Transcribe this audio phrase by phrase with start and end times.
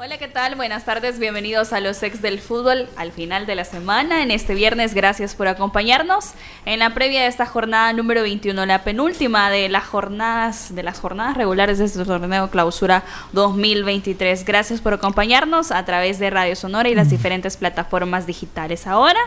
[0.00, 0.54] Hola, ¿qué tal?
[0.54, 4.22] Buenas tardes, bienvenidos a los ex del fútbol al final de la semana.
[4.22, 6.34] En este viernes, gracias por acompañarnos
[6.66, 11.00] en la previa de esta jornada número 21, la penúltima de las jornadas de las
[11.00, 13.02] jornadas regulares de este torneo Clausura
[13.32, 14.44] 2023.
[14.44, 18.86] Gracias por acompañarnos a través de Radio Sonora y las diferentes plataformas digitales.
[18.86, 19.18] Ahora,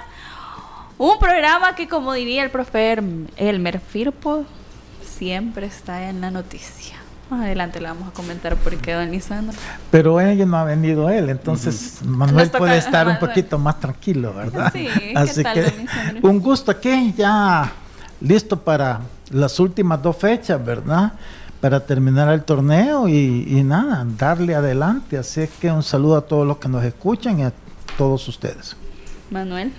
[0.97, 2.93] un programa que como diría el profe
[3.35, 4.45] Elmer Firpo,
[5.03, 7.00] siempre está en la noticia.
[7.31, 9.57] Más adelante le vamos a comentar por qué don Lisandro.
[9.89, 14.69] Pero ella no ha venido él, entonces Manuel puede estar un poquito más tranquilo, ¿verdad?
[14.73, 15.73] Sí, Así tal, que
[16.23, 17.71] un gusto aquí, ya
[18.19, 18.99] listo para
[19.29, 21.13] las últimas dos fechas, ¿verdad?
[21.61, 25.17] Para terminar el torneo y, y nada, darle adelante.
[25.17, 27.53] Así que un saludo a todos los que nos escuchan y a
[27.97, 28.75] todos ustedes.
[29.29, 29.71] Manuel.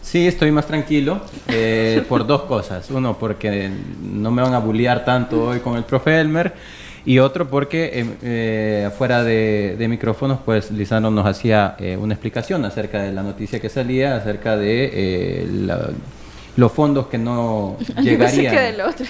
[0.00, 2.88] Sí, estoy más tranquilo eh, por dos cosas.
[2.88, 3.68] Uno, porque
[4.00, 6.54] no me van a bullear tanto hoy con el profe Elmer.
[7.04, 12.64] Y otro porque eh, eh, afuera de, micrófonos, pues Lisandro nos hacía eh, una explicación
[12.64, 15.48] acerca de la noticia que salía, acerca de
[16.56, 18.54] los fondos que no llegarían.
[18.54, 19.06] Que del otro.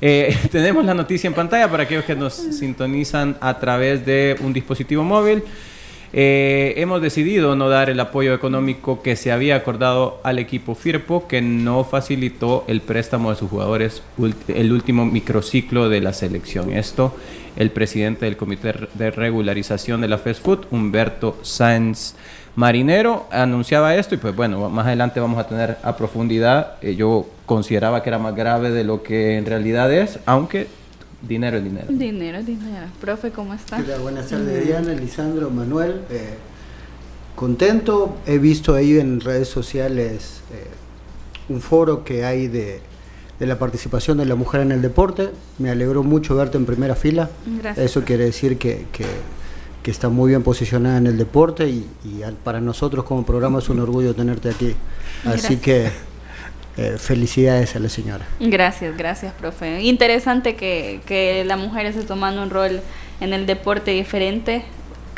[0.50, 5.04] tenemos la noticia en pantalla para aquellos que nos sintonizan a través de un dispositivo
[5.04, 5.44] móvil.
[6.12, 11.28] Eh, hemos decidido no dar el apoyo económico que se había acordado al equipo Firpo,
[11.28, 14.02] que no facilitó el préstamo de sus jugadores
[14.48, 16.72] el último microciclo de la selección.
[16.72, 17.14] Esto,
[17.56, 22.16] el presidente del Comité de Regularización de la Food, Humberto Sáenz
[22.56, 26.74] Marinero, anunciaba esto y pues bueno, más adelante vamos a tener a profundidad.
[26.82, 30.66] Eh, yo consideraba que era más grave de lo que en realidad es, aunque
[31.22, 31.86] Dinero es dinero.
[31.90, 32.86] Dinero es dinero.
[33.00, 33.80] Profe, ¿cómo está?
[34.00, 36.00] Buenas tardes, Diana, Lisandro, Manuel.
[36.10, 36.34] Eh,
[37.36, 38.16] contento.
[38.26, 40.66] He visto ahí en redes sociales eh,
[41.50, 42.80] un foro que hay de,
[43.38, 45.30] la participación de la mujer en el deporte.
[45.58, 47.28] Me alegró mucho verte en primera fila.
[47.60, 47.84] Gracias.
[47.84, 48.86] Eso quiere decir que,
[49.84, 51.84] está muy bien posicionada en el deporte y,
[52.44, 54.74] para nosotros como programa es un orgullo tenerte aquí.
[55.24, 55.90] Así que
[56.76, 58.26] eh, felicidades a la señora.
[58.38, 59.82] Gracias, gracias, profe.
[59.82, 62.80] Interesante que, que la mujer esté tomando un rol
[63.20, 64.64] en el deporte diferente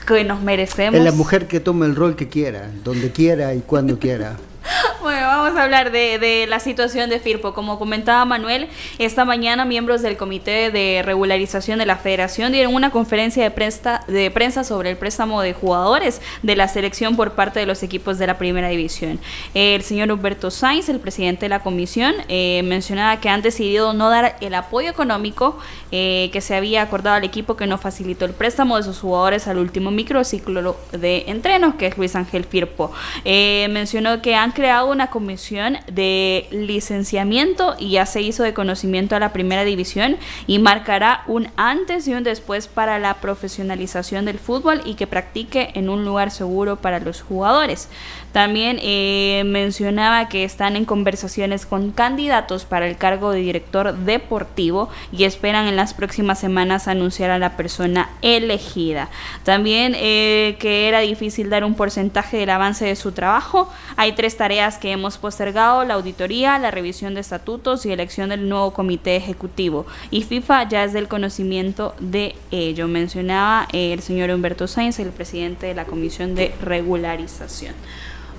[0.07, 0.99] que nos merecemos.
[0.99, 4.37] Es la mujer que toma el rol que quiera, donde quiera y cuando quiera.
[5.01, 7.55] Bueno, vamos a hablar de, la situación de Firpo.
[7.55, 8.69] Como comentaba Manuel,
[8.99, 14.31] esta mañana miembros del Comité de Regularización de la Federación dieron una conferencia de, de
[14.31, 18.27] prensa sobre el préstamo de jugadores de la selección por parte de los equipos de
[18.27, 19.19] la Primera División.
[19.55, 24.09] El señor Humberto Sainz, el presidente de la comisión, eh, mencionaba que han decidido no
[24.09, 25.59] dar el apoyo económico
[25.91, 29.49] eh, que se había acordado al equipo que no facilitó el préstamo de sus jugadores
[29.49, 32.93] al último microciclo de entrenos, que es Luis Ángel Firpo.
[33.25, 39.17] Eh, mencionó que han creado una comisión de licenciamiento y ya se hizo de conocimiento
[39.17, 44.39] a la primera división y marcará un antes y un después para la profesionalización del
[44.39, 47.89] fútbol y que practique en un lugar seguro para los jugadores.
[48.33, 54.89] También eh, mencionaba que están en conversaciones con candidatos para el cargo de director deportivo
[55.13, 59.11] y esperan en las próximas semanas anunciar a la persona elegida.
[59.45, 63.71] También eh, que era difícil dar un porcentaje del avance de su trabajo.
[63.97, 68.49] Hay tres tareas que hemos postergado, la auditoría, la revisión de estatutos y elección del
[68.49, 69.87] nuevo comité ejecutivo.
[70.11, 72.89] Y FIFA ya es del conocimiento de ello.
[72.89, 77.75] Mencionaba el señor Humberto Sainz, el presidente de la Comisión de Regularización.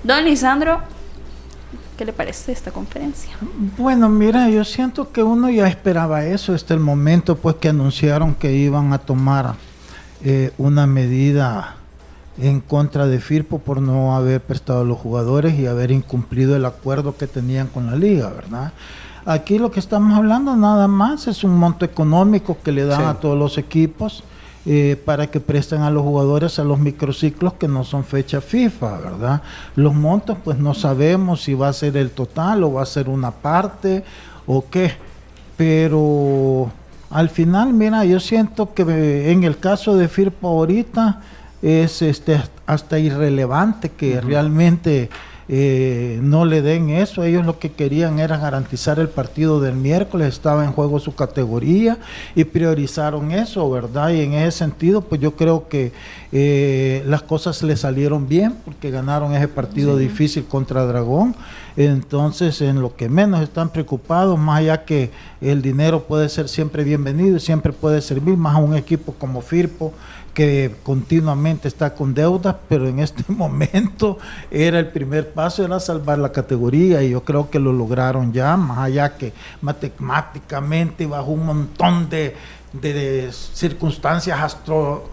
[0.04, 0.80] Don Lisandro,
[1.96, 3.32] ¿qué le parece esta conferencia?
[3.78, 8.34] Bueno, mira, yo siento que uno ya esperaba eso, este el momento pues que anunciaron
[8.34, 9.54] que iban a tomar
[10.22, 11.76] eh, una medida
[12.36, 16.66] en contra de Firpo por no haber prestado a los jugadores y haber incumplido el
[16.66, 18.74] acuerdo que tenían con la liga, ¿verdad?
[19.24, 23.14] Aquí lo que estamos hablando nada más es un monto económico que le dan a
[23.14, 24.22] todos los equipos
[24.66, 28.98] eh, para que presten a los jugadores a los microciclos que no son fecha FIFA,
[28.98, 29.42] ¿verdad?
[29.76, 33.08] Los montos, pues no sabemos si va a ser el total o va a ser
[33.08, 34.04] una parte
[34.46, 34.92] o qué,
[35.56, 36.70] pero
[37.10, 41.20] al final, mira, yo siento que en el caso de FIRPA ahorita
[41.62, 45.10] es este hasta irrelevante que realmente
[45.48, 47.24] eh, no le den eso.
[47.24, 51.98] Ellos lo que querían era garantizar el partido del miércoles, estaba en juego su categoría
[52.34, 54.10] y priorizaron eso, ¿verdad?
[54.10, 55.92] Y en ese sentido, pues yo creo que
[56.32, 61.34] eh, las cosas le salieron bien porque ganaron ese partido difícil contra Dragón.
[61.76, 66.84] Entonces, en lo que menos están preocupados, más allá que el dinero puede ser siempre
[66.84, 69.92] bienvenido, siempre puede servir, más a un equipo como Firpo,
[70.34, 74.18] que continuamente está con deudas, pero en este momento
[74.50, 78.56] era el primer paso, era salvar la categoría y yo creo que lo lograron ya,
[78.56, 79.32] más allá que
[79.62, 82.34] matemáticamente bajo un montón de,
[83.30, 85.08] circunstancias astro,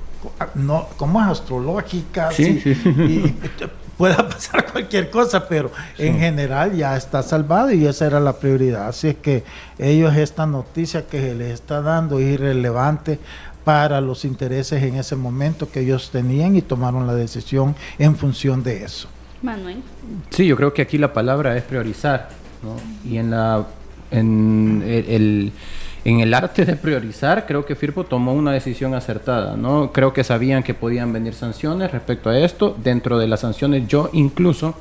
[0.56, 3.36] no, como astrológicas y,
[4.02, 8.88] pueda pasar cualquier cosa, pero en general ya está salvado y esa era la prioridad.
[8.88, 9.44] Así es que
[9.78, 13.20] ellos esta noticia que se les está dando es irrelevante
[13.64, 18.64] para los intereses en ese momento que ellos tenían y tomaron la decisión en función
[18.64, 19.08] de eso.
[19.42, 19.82] Manuel.
[20.30, 22.30] Sí, yo creo que aquí la palabra es priorizar,
[22.64, 22.76] ¿no?
[23.10, 23.66] Y en la
[24.12, 25.52] en el,
[26.04, 29.92] en el arte de priorizar, creo que Firpo tomó una decisión acertada, ¿no?
[29.92, 32.78] Creo que sabían que podían venir sanciones respecto a esto.
[32.84, 34.76] Dentro de las sanciones, yo incluso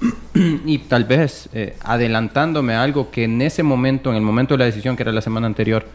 [0.34, 4.58] y tal vez eh, adelantándome a algo que en ese momento, en el momento de
[4.58, 5.86] la decisión que era la semana anterior,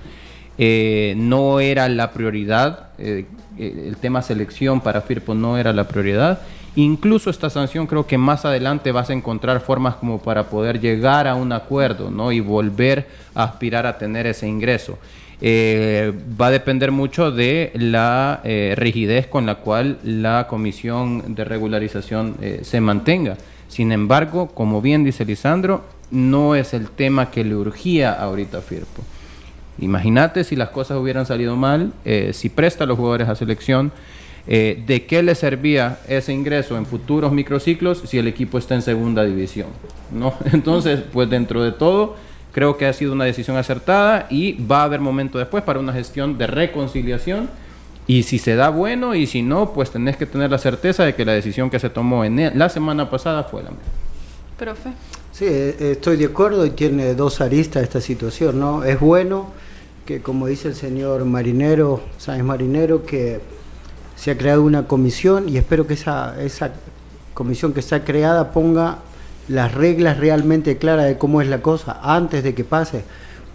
[0.58, 3.26] eh, no era la prioridad, eh,
[3.58, 6.42] eh, el tema selección para Firpo no era la prioridad.
[6.76, 11.28] Incluso esta sanción creo que más adelante vas a encontrar formas como para poder llegar
[11.28, 12.32] a un acuerdo ¿no?
[12.32, 14.98] y volver a aspirar a tener ese ingreso.
[15.42, 18.40] va a depender mucho de la
[18.78, 23.36] rigidez con la cual la comisión de regularización se mantenga.
[23.68, 28.62] Sin embargo, como bien dice Lisandro, no es el tema que le urgía ahorita a
[28.62, 29.02] Firpo.
[29.82, 33.92] Imagínate si las cosas hubieran salido mal, eh, si presta a los jugadores a selección,
[34.48, 38.84] eh, ¿de qué le servía ese ingreso en futuros microciclos si el equipo está en
[38.84, 39.68] segunda división?
[40.12, 40.34] ¿no?
[40.54, 42.16] Entonces, pues dentro de todo,
[42.52, 45.94] creo que ha sido una decisión acertada y va a haber momento después para una
[45.94, 47.50] gestión de reconciliación.
[48.08, 51.16] Y si se da bueno y si no, pues tenés que tener la certeza de
[51.16, 53.86] que la decisión que se tomó en la semana pasada fue la mejor.
[54.58, 54.90] Profe.
[55.32, 58.84] Sí, eh, estoy de acuerdo y tiene dos aristas esta situación, ¿no?
[58.84, 59.61] Es bueno
[60.20, 63.40] como dice el señor Marinero, Sáenz Marinero, que
[64.16, 66.74] se ha creado una comisión y espero que esa, esa
[67.34, 69.00] comisión que está creada ponga
[69.48, 73.04] las reglas realmente claras de cómo es la cosa antes de que pase.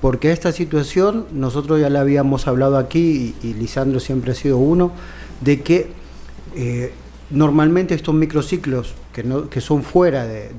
[0.00, 4.92] Porque esta situación, nosotros ya la habíamos hablado aquí y, Lisandro siempre ha sido uno,
[5.40, 5.90] de que
[6.54, 6.92] eh,
[7.30, 10.50] normalmente estos microciclos que, no, que son fuera de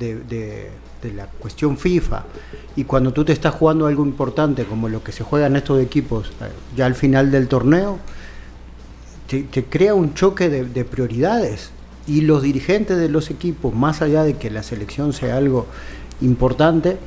[1.14, 2.24] la cuestión FIFA
[2.76, 5.82] y cuando tú te estás jugando algo importante como lo que se juega en estos
[5.82, 8.00] equipos eh, ya al final del torneo,
[9.28, 11.72] te, crea un choque de, prioridades
[12.08, 15.68] y los dirigentes de los equipos, más allá de que la selección sea algo
[16.22, 16.98] importante,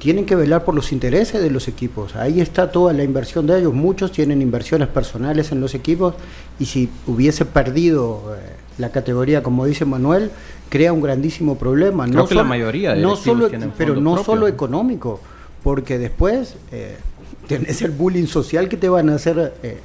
[0.00, 2.16] tienen que velar por los intereses de los equipos.
[2.16, 3.72] Ahí está toda la inversión de ellos.
[3.72, 6.14] Muchos tienen inversiones personales en los equipos
[6.58, 10.32] y si hubiese perdido eh, la categoría, como dice Manuel,
[10.72, 12.06] crea un grandísimo problema.
[12.06, 15.20] no que la mayoría de no solo, Pero no solo económico,
[15.62, 16.96] porque después eh,
[17.46, 19.80] tenés el bullying social que te van a hacer eh,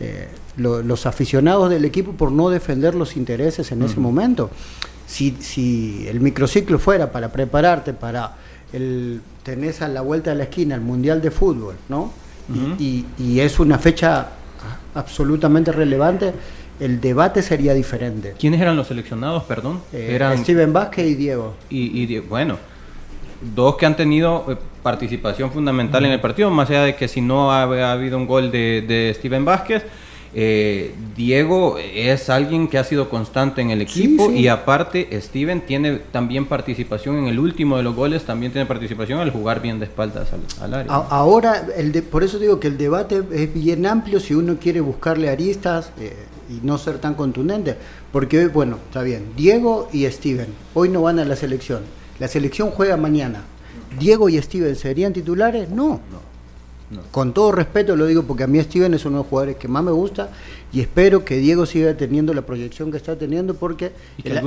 [0.00, 4.48] eh, los aficionados del equipo por no defender los intereses en ese momento.
[5.06, 8.36] Si, si el microciclo fuera para prepararte para
[8.72, 12.12] el tenés a la vuelta de la esquina el Mundial de Fútbol, ¿no?
[12.78, 14.30] y, y es una fecha
[14.94, 16.32] absolutamente relevante
[16.80, 18.34] el debate sería diferente.
[18.38, 19.80] ¿Quiénes eran los seleccionados, perdón?
[19.92, 21.54] Eh, eran Steven Vázquez y Diego.
[21.68, 22.58] Y, bueno,
[23.54, 27.20] dos que han tenido eh, participación fundamental en el partido, más allá de que si
[27.20, 29.84] no ha, habido un gol de, de Steven Vázquez,
[30.32, 35.96] eh, Diego es alguien que ha sido constante en el equipo y aparte Steven tiene
[35.96, 39.86] también participación en el último de los goles, también tiene participación al jugar bien de
[39.86, 40.28] espaldas
[40.60, 40.92] al, área.
[40.92, 45.30] ahora, el por eso digo que el debate es bien amplio si uno quiere buscarle
[45.30, 46.14] aristas eh,
[46.50, 47.76] y no ser tan contundente,
[48.12, 51.82] porque hoy, bueno, está bien, Diego y Steven hoy no van a la selección,
[52.18, 53.42] la selección juega mañana.
[53.98, 55.68] ¿Diego y Steven serían titulares?
[55.70, 56.00] No.
[56.90, 57.00] no.
[57.12, 59.68] Con todo respeto lo digo porque a mí Steven es uno de los jugadores que
[59.68, 60.30] más me gusta
[60.72, 63.92] y espero que Diego siga teniendo la proyección que está teniendo porque
[64.24, 64.42] los,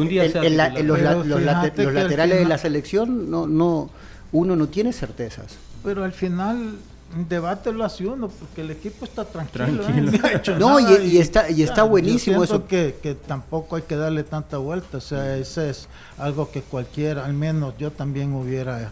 [1.93, 3.89] laterales de la selección no, no,
[4.33, 5.55] uno no tiene certezas.
[5.83, 6.75] Pero al final
[7.15, 10.41] un debate lo hace uno porque el equipo está tranquilo, ¿eh?
[10.59, 14.97] no, y, está y está buenísimo eso que, que tampoco hay que darle tanta vuelta
[14.97, 18.91] o sea ese es algo que cualquiera al menos yo también hubiera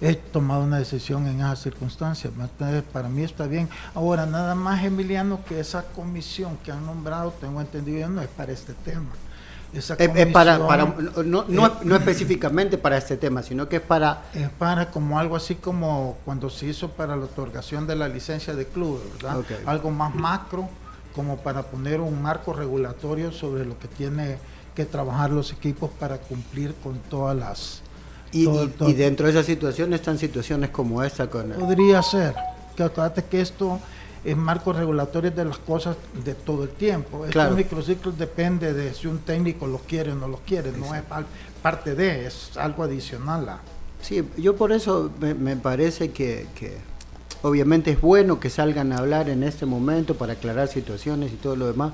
[0.00, 2.32] he tomado una decisión en esas circunstancias.
[2.92, 3.68] Para mí está bien.
[3.94, 8.52] Ahora, nada más, Emiliano, que esa comisión que han nombrado, tengo entendido, no es para
[8.52, 9.10] este tema.
[9.72, 10.58] Esa es, para,
[11.24, 14.24] no, no, específicamente para este tema, sino que es para...
[14.34, 18.54] Es para como algo así como cuando se hizo para la otorgación de la licencia
[18.54, 19.44] de club, ¿verdad?
[19.66, 20.68] Algo más macro,
[21.14, 24.38] como para poner un marco regulatorio sobre lo que tiene
[24.74, 27.82] que trabajar los equipos para cumplir con todas las
[28.32, 28.46] Y,
[28.94, 31.50] dentro de esa situación están situaciones como esta con...
[31.50, 32.34] Podría ser,
[32.76, 33.80] que acuérdate que esto
[34.24, 37.24] es marco regulatorio de las cosas de todo el tiempo.
[37.24, 41.02] Estos microciclos depende de si un técnico los quiere o no los quiere, no es
[41.62, 43.60] parte de, es algo adicional a...
[44.02, 46.46] Sí, yo por eso me, parece que,
[47.42, 51.56] obviamente es bueno que salgan a hablar en este momento para aclarar situaciones y todo
[51.56, 51.92] lo demás,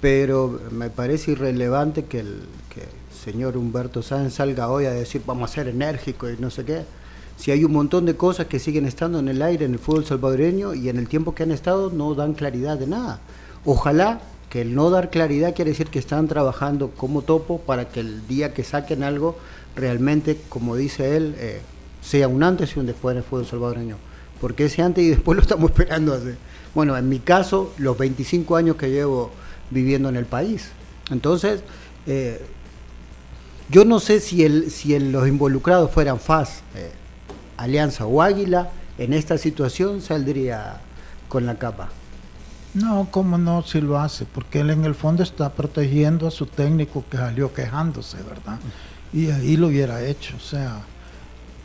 [0.00, 2.82] pero me parece irrelevante que el, que
[3.24, 6.84] señor Humberto Sáenz salga hoy a decir vamos a ser enérgicos y no sé qué.
[7.36, 10.04] Si hay un montón de cosas que siguen estando en el aire en el fútbol
[10.04, 13.20] salvadoreño y en el tiempo que han estado no dan claridad de nada.
[13.64, 18.00] Ojalá que el no dar claridad quiere decir que están trabajando como topo para que
[18.00, 19.36] el día que saquen algo
[19.74, 21.60] realmente, como dice él, eh,
[22.00, 23.96] sea un antes y un después en el fútbol salvadoreño.
[24.40, 26.36] Porque ese antes y después lo estamos esperando hace,
[26.74, 29.30] bueno, en mi caso, los 25 años que llevo
[29.70, 30.70] viviendo en el país.
[31.10, 31.62] Entonces,
[32.06, 32.40] eh,
[33.68, 36.92] yo no sé si, el, si los involucrados fueran FAS, eh,
[37.56, 40.80] Alianza o Águila, en esta situación saldría
[41.28, 41.88] con la capa.
[42.74, 46.46] No, cómo no, si lo hace, porque él en el fondo está protegiendo a su
[46.46, 48.58] técnico que salió quejándose, ¿verdad?
[49.12, 50.82] Y ahí lo hubiera hecho, o sea,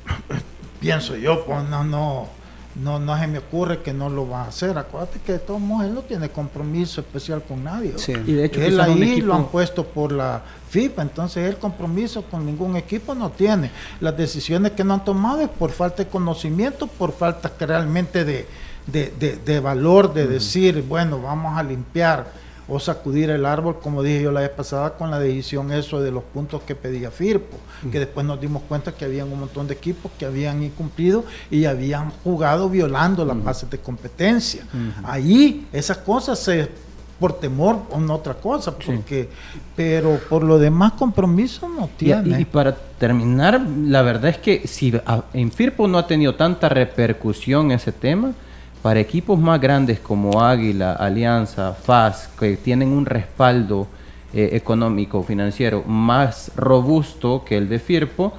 [0.80, 2.30] pienso yo, pues no, no,
[2.76, 4.78] no, no se me ocurre que no lo va a hacer.
[4.78, 7.94] Acuérdate que de todos modos él no tiene compromiso especial con nadie.
[8.26, 12.46] Y de hecho, él ahí lo han puesto por la FIFA, entonces el compromiso con
[12.46, 13.72] ningún equipo no tiene.
[14.00, 18.48] Las decisiones que no han tomado es por falta de conocimiento, por falta realmente de,
[18.88, 22.32] de, valor, de decir, bueno, vamos a limpiar
[22.74, 26.10] o sacudir el árbol, como dije yo la vez pasada, con la decisión eso de
[26.10, 27.58] los puntos que pedía Firpo,
[27.92, 31.66] que después nos dimos cuenta que habían un montón de equipos que habían incumplido y
[31.66, 34.64] habían jugado violando las bases de competencia.
[35.04, 36.70] Ahí esas cosas se
[37.20, 39.30] por temor o no otra cosa, porque,
[39.76, 42.40] pero por lo demás compromiso no tiene.
[42.40, 44.94] Y, para terminar, la verdad es que si
[45.34, 48.32] en Firpo no ha tenido tanta repercusión ese tema,
[48.82, 53.88] para equipos más grandes como Águila, Alianza, FAS, que tienen un respaldo
[54.34, 58.34] eh, económico, financiero más robusto que el de Firpo,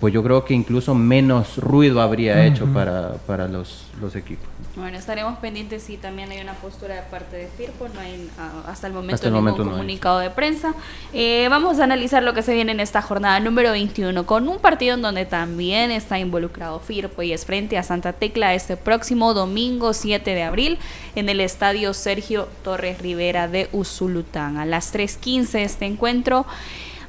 [0.00, 4.51] pues yo creo que incluso menos ruido habría hecho para, para los, los equipos.
[4.74, 8.62] Bueno, estaremos pendientes si también hay una postura de parte de FIRPO, no hay ah,
[8.66, 10.74] hasta el momento ningún comunicado de prensa.
[11.12, 14.58] Eh, vamos a analizar lo que se viene en esta jornada número 21 con un
[14.60, 19.34] partido en donde también está involucrado FIRPO y es frente a Santa Tecla este próximo
[19.34, 20.78] domingo 7 de abril
[21.16, 24.56] en el estadio Sergio Torres Rivera de Usulután.
[24.56, 26.46] A las 3.15 este encuentro.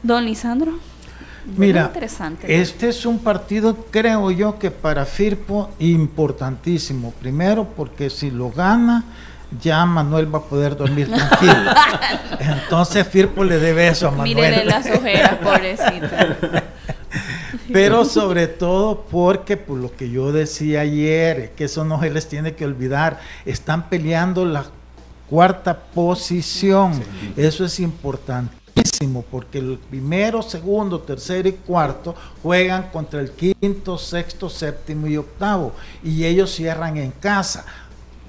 [0.01, 0.79] Don Lisandro.
[1.45, 1.91] Mira,
[2.47, 7.12] este es un partido, creo yo, que para Firpo importantísimo.
[7.19, 9.03] Primero, porque si lo gana,
[9.62, 11.71] ya Manuel va a poder dormir tranquilo.
[12.39, 14.35] Entonces Firpo le debe eso a Manuel.
[14.35, 16.07] Mírele las ojeras, pobrecito.
[17.71, 22.27] Pero sobre todo porque, por lo que yo decía ayer, que eso no se les
[22.27, 24.65] tiene que olvidar, están peleando la
[25.29, 27.01] cuarta posición.
[27.35, 28.62] Eso es importante
[29.29, 35.74] porque el primero, segundo, tercero y cuarto juegan contra el quinto, sexto, séptimo y octavo
[36.03, 37.65] y ellos cierran en casa.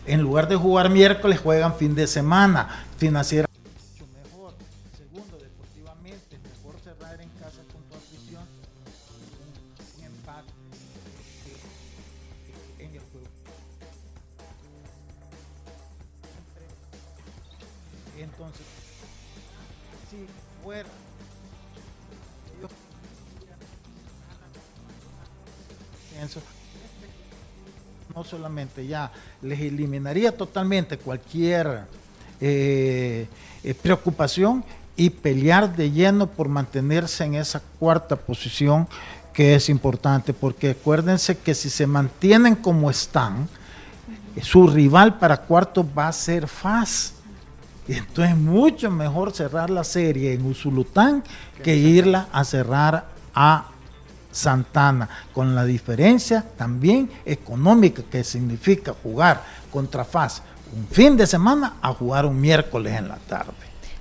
[0.06, 2.84] En lugar de jugar miércoles juegan fin de semana.
[2.98, 3.46] Financiera
[28.24, 29.10] no solamente ya
[29.42, 31.82] les eliminaría totalmente cualquier
[32.40, 33.26] eh,
[33.62, 34.64] eh, preocupación
[34.96, 38.88] y pelear de lleno por mantenerse en esa cuarta posición
[39.34, 43.48] que es importante, porque acuérdense que si se mantienen como están,
[44.40, 47.14] su rival para cuarto va a ser FAS.
[47.86, 51.22] Entonces es mucho mejor cerrar la serie en Usulután
[51.62, 53.73] que irla a cerrar a
[54.34, 60.42] Santana, con la diferencia también económica que significa jugar contra FAS
[60.74, 63.52] un fin de semana a jugar un miércoles en la tarde.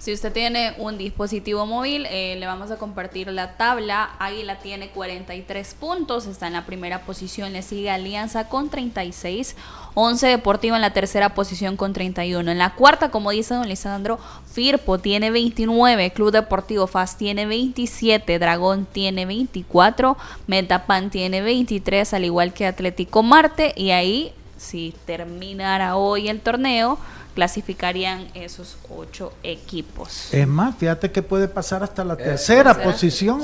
[0.03, 4.09] Si usted tiene un dispositivo móvil, eh, le vamos a compartir la tabla.
[4.19, 9.55] Águila tiene 43 puntos, está en la primera posición, le sigue Alianza con 36,
[9.93, 12.51] 11 Deportivo en la tercera posición con 31.
[12.51, 14.19] En la cuarta, como dice don Lisandro,
[14.51, 20.17] Firpo tiene 29, Club Deportivo FAS tiene 27, Dragón tiene 24,
[20.47, 26.99] Metapan tiene 23, al igual que Atlético Marte, y ahí, si terminara hoy el torneo,
[27.33, 30.33] clasificarían esos ocho equipos.
[30.33, 33.41] Es más, fíjate que puede pasar hasta la tercera posición.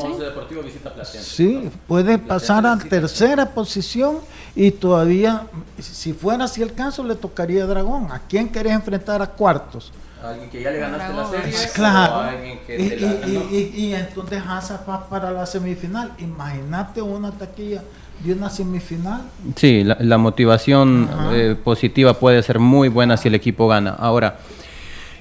[1.22, 4.19] Sí, puede pasar a tercera posición
[4.55, 5.48] y todavía,
[5.79, 8.12] si fuera así el caso, le tocaría a Dragón.
[8.12, 9.91] ¿A quién querés enfrentar a cuartos?
[10.24, 11.53] alguien que ya le ganaste la serie.
[11.74, 12.31] Claro.
[12.67, 16.13] y, entonces Hazard va para la semifinal.
[16.19, 17.84] Imagínate una taquilla
[18.23, 19.21] de una semifinal.
[19.55, 23.91] Sí, la, motivación eh, positiva puede ser muy buena si el equipo gana.
[23.91, 24.39] Ahora,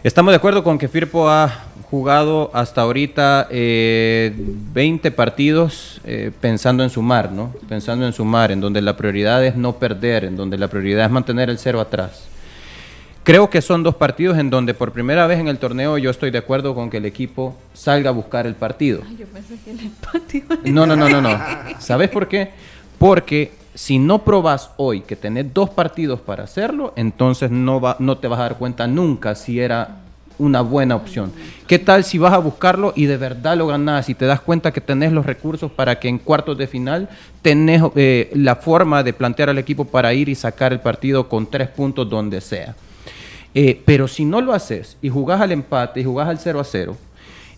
[0.02, 6.82] estamos de acuerdo con que Firpo ha jugado hasta ahorita 20 eh, partidos eh, pensando
[6.82, 7.52] en sumar, ¿no?
[7.68, 11.10] Pensando en sumar, en donde la prioridad es no perder, en donde la prioridad es
[11.10, 12.28] mantener el cero atrás.
[13.28, 16.30] Creo que son dos partidos en donde por primera vez en el torneo yo estoy
[16.30, 19.02] de acuerdo con que el equipo salga a buscar el partido.
[19.18, 21.38] yo pensé que el empate No, no, no, no, no.
[21.78, 22.52] ¿Sabes por qué?
[22.98, 28.18] Porque si no probas hoy que tenés dos partidos para hacerlo, entonces no, va, no
[28.18, 30.02] te vas a dar cuenta nunca si era
[30.38, 31.32] una buena opción.
[31.66, 34.72] ¿Qué tal si vas a buscarlo y de verdad lo ganas y te das cuenta
[34.72, 37.08] que tenés los recursos para que en cuartos de final
[37.42, 41.46] tenés eh, la forma de plantear al equipo para ir y sacar el partido con
[41.46, 42.74] tres puntos donde sea?
[43.54, 46.64] Eh, pero si no lo haces y jugás al empate y jugás al 0 a
[46.64, 46.96] 0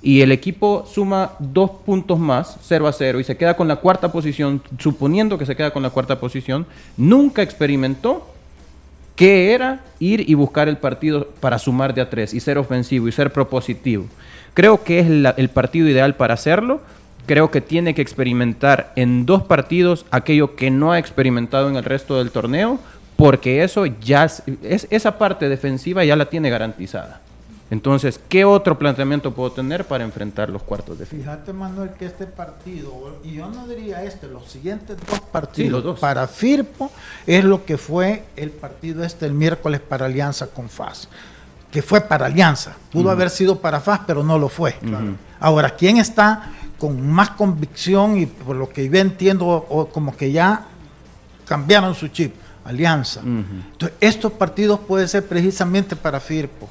[0.03, 3.77] y el equipo suma dos puntos más, 0 a 0, y se queda con la
[3.77, 6.67] cuarta posición, suponiendo que se queda con la cuarta posición,
[6.97, 8.27] nunca experimentó
[9.15, 13.09] qué era ir y buscar el partido para sumar de a tres y ser ofensivo
[13.09, 14.07] y ser propositivo.
[14.55, 16.81] Creo que es el partido ideal para hacerlo.
[17.27, 21.85] Creo que tiene que experimentar en dos partidos aquello que no ha experimentado en el
[21.85, 22.81] resto del torneo
[23.21, 24.43] porque eso ya es,
[24.91, 27.21] esa parte defensiva ya la tiene garantizada.
[27.71, 31.25] Entonces, ¿qué otro planteamiento puedo tener para enfrentar los cuartos de final?
[31.25, 36.27] Fíjate, Manuel, que este partido, y yo no diría este, los siguientes dos partidos para
[36.27, 36.91] Firpo
[37.27, 41.09] es lo que fue el partido este el miércoles para Alianza con FAS,
[41.71, 42.77] que fue para Alianza.
[42.91, 44.75] Pudo haber sido para FAS, pero no lo fue.
[45.39, 50.67] Ahora, ¿quién está con más convicción y por lo que yo entiendo, como que ya
[51.47, 52.35] cambiaron su chip?
[52.65, 53.21] alianza.
[53.21, 56.69] Entonces, estos partidos pueden ser precisamente para Firpo.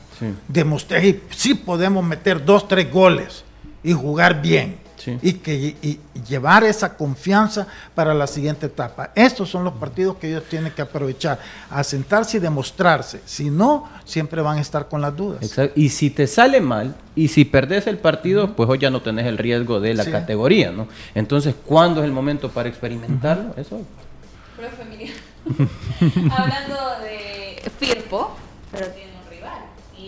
[0.48, 3.44] Demostrar, y sí podemos meter dos, tres goles
[3.84, 4.78] y jugar bien.
[5.22, 9.12] Y, que, llevar esa confianza para la siguiente etapa.
[9.16, 13.22] Estos son los partidos que ellos tienen que aprovechar, asentarse y demostrarse.
[13.26, 15.40] Si no, siempre van a estar con las dudas.
[15.76, 19.26] Y si te sale mal y si perdés el partido, pues hoy ya no tenés
[19.26, 20.88] el riesgo de la categoría, ¿no?
[21.16, 23.54] Entonces, ¿cuándo es el momento para experimentarlo?
[23.56, 23.82] Eso.
[26.38, 28.36] Hablando de Firpo,
[28.72, 29.19] pero tiene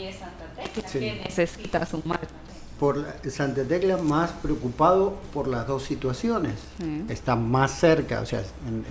[0.10, 2.20] y Santa Tecla que necesita sumar
[2.80, 6.54] por Santa Tecla más preocupado por las dos situaciones.
[7.10, 8.42] Está más cerca, o sea,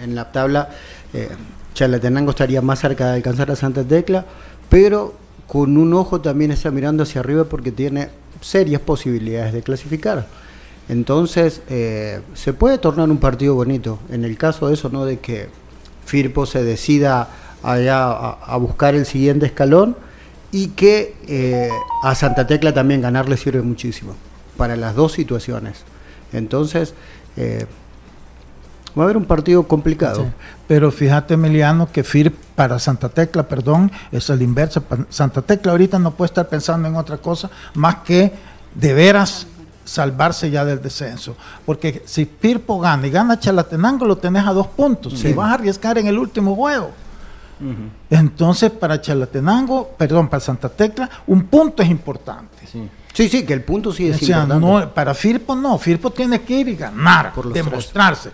[0.00, 0.70] en, la tabla
[1.12, 1.28] eh,
[1.74, 4.24] Chalatenango estaría más cerca de alcanzar a Santa Tecla,
[4.68, 5.14] pero
[5.48, 10.28] con un ojo también está mirando hacia arriba porque tiene serias posibilidades de clasificar.
[10.88, 13.98] Entonces, eh, se puede tornar un partido bonito.
[14.10, 15.04] En el caso de eso, ¿no?
[15.04, 15.48] De que
[16.04, 17.28] Firpo se decida
[17.62, 19.96] allá a, buscar el siguiente escalón
[20.52, 21.70] y que eh,
[22.02, 24.14] a Santa Tecla también ganar le sirve muchísimo
[24.56, 25.84] para las dos situaciones.
[26.32, 26.94] Entonces,
[27.36, 27.66] eh,
[28.98, 30.26] va a haber un partido complicado.
[30.66, 34.82] Pero fíjate, Emiliano, que FIR para Santa Tecla, perdón, es el inverso.
[35.08, 38.32] Santa Tecla ahorita no puede estar pensando en otra cosa más que
[38.74, 39.46] de veras
[39.84, 41.36] salvarse ya del descenso.
[41.66, 45.18] Porque si Pirpo gana y gana Chalatenango, lo tenés a dos puntos.
[45.18, 46.92] Si vas a arriesgar en el último juego.
[48.08, 52.66] Entonces, para Chalatenango, perdón, para Santa Tecla, un punto es importante.
[53.12, 54.86] Sí, sí, que el punto sí es importante.
[54.94, 58.30] para Firpo no, Firpo tiene que ir y ganar, demostrarse.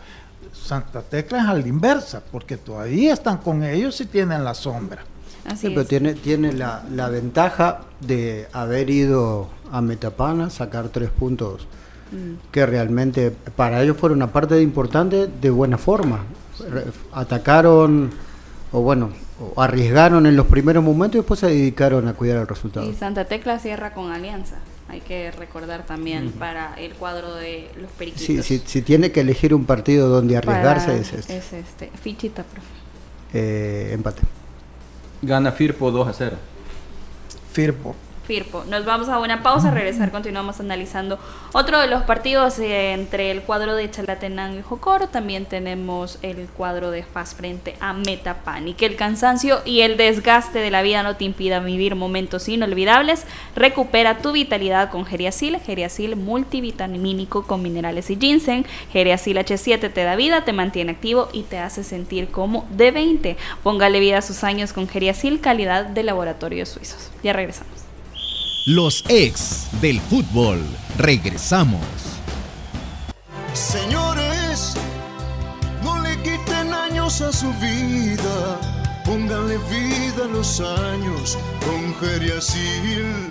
[0.53, 5.05] Santa Tecla es a la inversa, porque todavía están con ellos y tienen la sombra.
[5.57, 11.67] sí, pero tiene, tiene la, la ventaja de haber ido a Metapana, sacar tres puntos
[12.13, 12.51] mm.
[12.51, 16.21] que realmente para ellos fueron una parte importante de buena forma.
[17.13, 18.11] Atacaron,
[18.77, 19.09] o bueno,
[19.57, 22.87] arriesgaron en los primeros momentos y después se dedicaron a cuidar el resultado.
[22.87, 24.57] Y Santa Tecla cierra con Alianza.
[24.91, 28.45] Hay que recordar también para el cuadro de los periquitos.
[28.45, 31.39] si, tiene que elegir un partido donde arriesgarse es este.
[31.39, 31.91] Es este.
[32.03, 32.69] Fichita, profe.
[33.33, 34.21] Eh, empate.
[35.23, 36.37] Gana Firpo 2 a 0.
[37.53, 37.97] Firpo.
[38.27, 38.65] Firpo.
[38.69, 41.19] Nos vamos a una pausa, regresar, continuamos analizando
[41.53, 45.09] otro de los partidos eh, entre el cuadro de Chalatenango y Jocoro.
[45.09, 48.67] También tenemos el cuadro de FAS frente a Metapan.
[48.69, 52.49] Y que el cansancio y el desgaste de la vida no te impida vivir momentos
[52.49, 53.27] inolvidables.
[53.55, 58.67] Recupera tu vitalidad con Geriasil, Geriasil multivitamínico con minerales y ginseng.
[58.93, 63.37] Geriasil H7 te da vida, te mantiene activo y te hace sentir como de 20.
[63.63, 67.11] Póngale vida a sus años con Geriasil, calidad de laboratorios suizos.
[67.23, 67.96] Ya regresamos.
[68.69, 70.61] Los ex del fútbol.
[70.99, 71.87] Regresamos.
[73.55, 74.75] Señores,
[75.85, 78.59] no le quiten años a su vida.
[79.05, 83.31] Pónganle vida a los años con Geriasil.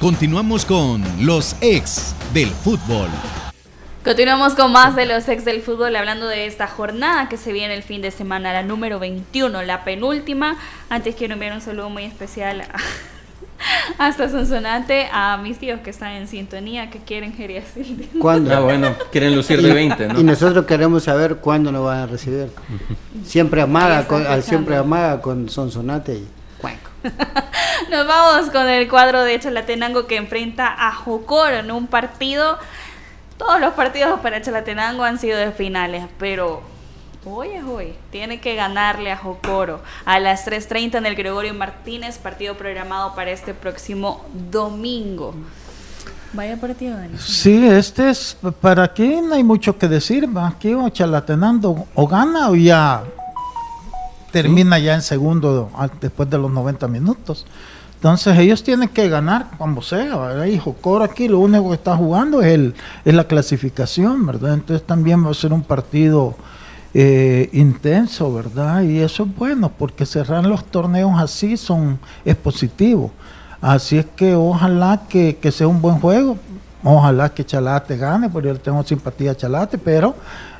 [0.00, 3.08] Continuamos con los ex del fútbol.
[4.04, 7.74] Continuamos con más de los ex del fútbol, hablando de esta jornada que se viene
[7.74, 10.56] el fin de semana, la número 21, la penúltima.
[10.88, 12.78] Antes quiero enviar un saludo muy especial a,
[13.98, 18.08] hasta Sonsonate a mis tíos que están en sintonía, que quieren geriasil.
[18.20, 18.54] ¿Cuándo?
[18.54, 20.20] Ah, bueno, quieren lucir de 20, ¿no?
[20.20, 22.50] Y nosotros queremos saber cuándo nos van a recibir.
[23.24, 26.26] Siempre amaga, Están con, al- siempre amaga con Sonsonate y.
[27.90, 32.58] Nos vamos con el cuadro de Chalatenango que enfrenta a Jocoro en un partido.
[33.36, 36.62] Todos los partidos para Chalatenango han sido de finales, pero
[37.24, 37.94] hoy es hoy.
[38.10, 43.30] Tiene que ganarle a Jocoro a las 3.30 en el Gregorio Martínez, partido programado para
[43.30, 45.34] este próximo domingo.
[46.32, 47.16] Vaya partido, Dani.
[47.18, 52.06] Sí, este es, para aquí no hay mucho que decir, va, aquí o Chalatenando o
[52.06, 53.02] gana o ya
[54.30, 57.46] termina ya en segundo después de los 90 minutos.
[57.98, 60.44] Entonces ellos tienen que ganar como sea, ¿verdad?
[60.44, 64.54] Y Jocoro aquí lo único que está jugando es, el, es la clasificación, ¿verdad?
[64.54, 66.36] Entonces también va a ser un partido
[66.94, 68.82] eh, intenso, ¿verdad?
[68.82, 73.10] Y eso es bueno, porque cerrar los torneos así son, es positivo.
[73.60, 76.38] Así es que ojalá que, que sea un buen juego.
[76.84, 80.14] Ojalá que Chalate gane, porque yo le tengo simpatía a Chalate, pero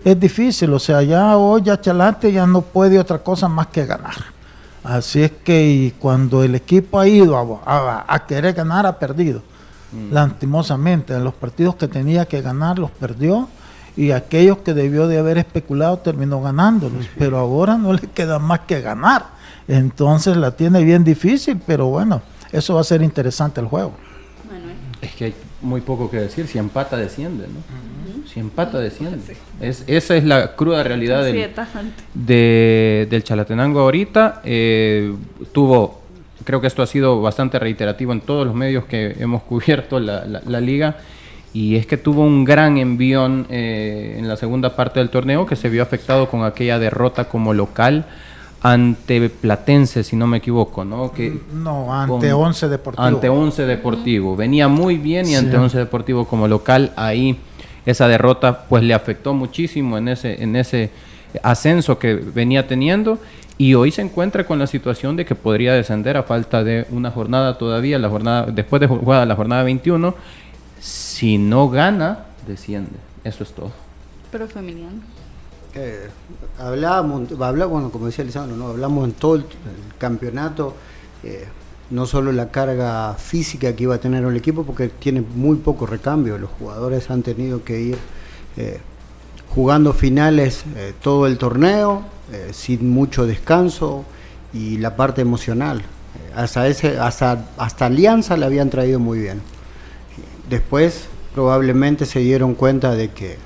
[0.04, 0.72] es difícil.
[0.72, 4.14] O sea, ya hoy ya Chalate ya no puede otra cosa más que ganar.
[4.82, 8.98] Así es que y cuando el equipo ha ido a, a- a querer ganar, ha
[8.98, 9.42] perdido.
[10.10, 13.48] Lastimosamente, en los partidos que tenía que ganar, los perdió.
[13.96, 17.06] Y aquellos que debió de haber especulado, terminó ganándolos.
[17.18, 19.26] Pero ahora no le queda más que ganar.
[19.66, 23.92] Entonces la tiene bien difícil, pero bueno, eso va a ser interesante el juego.
[25.02, 26.46] Es que hay muy poco que decir.
[26.46, 28.26] Si empata, desciende, ¿no?
[28.28, 29.36] Si empata, desciende.
[29.60, 31.34] Es, esa es la cruda realidad del,
[32.14, 34.42] de- del Chalatenango ahorita.
[34.44, 35.12] Eh,
[35.52, 36.00] tuvo,
[36.44, 40.24] creo que esto ha sido bastante reiterativo en todos los medios que hemos cubierto la,
[40.26, 40.96] la- la liga.
[41.54, 45.56] Y es que tuvo un gran envión eh, en la segunda parte del torneo que
[45.56, 48.04] se vio afectado con aquella derrota como local
[48.62, 51.12] ante Platense, si no me equivoco, ¿no?
[51.12, 53.04] Que No, ante con- 11 Deportivo.
[53.06, 54.36] Ante Once Deportivo.
[54.36, 55.34] Venía muy bien y Sí.
[55.36, 57.38] ante Once Deportivo como local, ahí
[57.86, 60.90] esa derrota pues le afectó muchísimo en ese, en ese
[61.42, 63.18] ascenso que venía teniendo.
[63.60, 67.10] Y hoy se encuentra con la situación de que podría descender a falta de una
[67.10, 70.14] jornada todavía, la jornada, después de jugada la jornada 21.
[70.80, 72.92] Si no gana, desciende.
[73.24, 73.72] Eso es todo.
[74.30, 74.88] Pero femenino.
[75.74, 76.08] Eh,
[76.58, 78.68] hablábamos, hablábamos, bueno, como decía Lisandro, ¿no?
[78.68, 79.44] hablamos en todo el,
[79.98, 80.74] campeonato,
[81.22, 81.46] eh,
[81.90, 85.86] no solo la carga física que iba a tener el equipo, porque tiene muy poco
[85.86, 87.98] recambio, los jugadores han tenido que ir
[88.56, 88.78] eh,
[89.54, 92.04] jugando finales eh, todo el torneo,
[92.52, 94.04] sin mucho descanso,
[94.52, 95.82] y la parte emocional.
[96.34, 99.40] Hasta, ese, hasta, hasta Alianza la habían traído muy bien.
[100.48, 103.38] Después probablemente se dieron cuenta de que,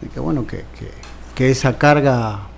[0.00, 0.64] de que bueno, que-
[1.38, 2.48] que esa carga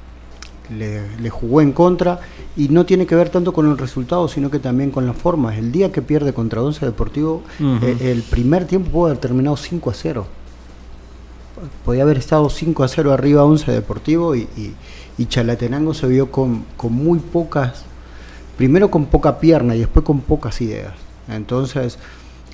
[0.74, 2.20] le, jugó en contra
[2.56, 5.58] y no tiene que ver tanto con el resultado, sino que también con las formas.
[5.58, 9.90] El día que pierde contra Once Deportivo, eh, el primer tiempo pudo haber terminado 5
[9.90, 10.26] a 0.
[11.84, 14.48] Podía haber estado 5 a 0 arriba Once Deportivo y,
[15.18, 17.82] y, Chalatenango se vio con, con muy pocas,
[18.56, 20.94] primero con poca pierna y después con pocas ideas.
[21.28, 21.98] Entonces,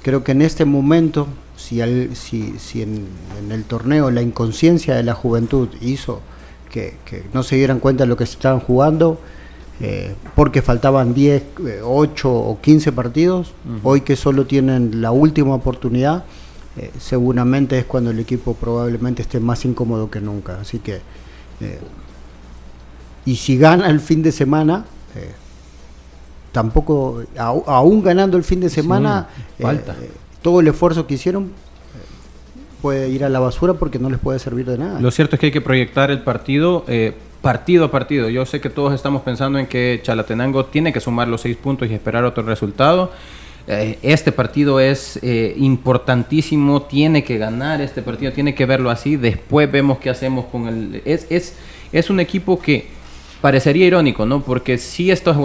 [0.02, 1.28] creo que en este momento,
[1.66, 1.80] si,
[2.14, 3.06] si, si en,
[3.50, 6.20] el torneo la inconsciencia de la juventud hizo
[6.70, 6.94] que,
[7.32, 9.18] no se dieran cuenta de lo que se estaban jugando,
[9.80, 11.42] eh, porque faltaban 10,
[11.82, 13.52] 8 eh, o 15 partidos,
[13.82, 16.24] hoy que solo tienen la última oportunidad,
[16.76, 20.60] eh, seguramente es cuando el equipo probablemente esté más incómodo que nunca.
[20.60, 21.00] Así que,
[23.24, 24.84] y si gana el fin de semana,
[26.52, 29.96] tampoco, aún ganando el fin de semana, falta.
[30.46, 31.50] Todo el esfuerzo que hicieron
[32.80, 35.00] puede ir a la basura porque no les puede servir de nada.
[35.00, 38.28] Lo cierto es que hay que proyectar el partido eh, partido a partido.
[38.28, 41.90] Yo sé que todos estamos pensando en que Chalatenango tiene que sumar los seis puntos
[41.90, 43.10] y esperar otro resultado.
[43.66, 49.16] Eh, este partido es eh, importantísimo, tiene que ganar este partido, tiene que verlo así.
[49.16, 51.02] Después vemos qué hacemos con el...
[51.04, 51.56] Es, es,
[51.90, 52.86] es un equipo que
[53.46, 54.40] parecería irónico, ¿no?
[54.40, 55.36] Porque si estas,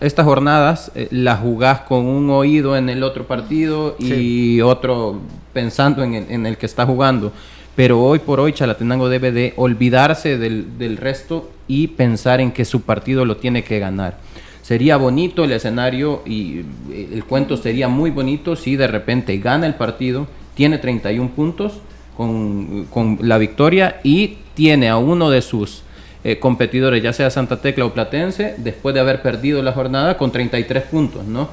[0.00, 5.20] estas jornadas las jugás con un oído en el otro partido y otro
[5.52, 7.30] pensando en el, en el que está jugando.
[7.76, 12.64] Pero hoy por hoy Chalatenango debe de olvidarse del, del resto y pensar en que
[12.64, 14.18] su partido lo tiene que ganar.
[14.62, 19.68] Sería bonito el escenario y eh, el cuento sería muy bonito si de repente gana
[19.68, 21.74] el partido, tiene 31 puntos
[22.16, 25.83] con, con la victoria y tiene a uno de sus
[26.24, 30.32] eh, competidores, ya sea Santa Tecla o Platense, después de haber perdido la jornada con
[30.32, 31.48] 33 puntos, ¿no?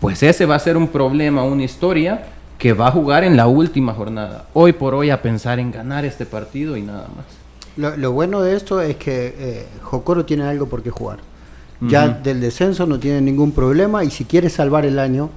[0.00, 2.24] Pues ese va a ser un problema, una historia
[2.58, 4.46] que va a jugar en la última jornada.
[4.52, 7.96] Hoy por hoy a pensar en ganar este partido y nada más.
[7.98, 11.18] Lo, bueno de esto es que eh, Jocoro tiene algo por qué jugar.
[11.80, 15.30] Ya del descenso no tiene ningún problema y si quiere salvar el año,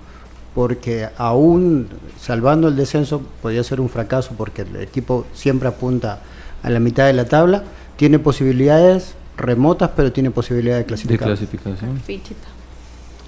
[0.54, 1.88] porque aún
[2.20, 6.20] salvando el descenso podría ser un fracaso porque el equipo siempre apunta
[6.62, 7.64] a la mitad de la tabla,
[7.96, 11.30] tiene posibilidades remotas, pero tiene posibilidad de clasificar.
[11.30, 12.00] De clasificación.
[12.02, 12.48] Fichita.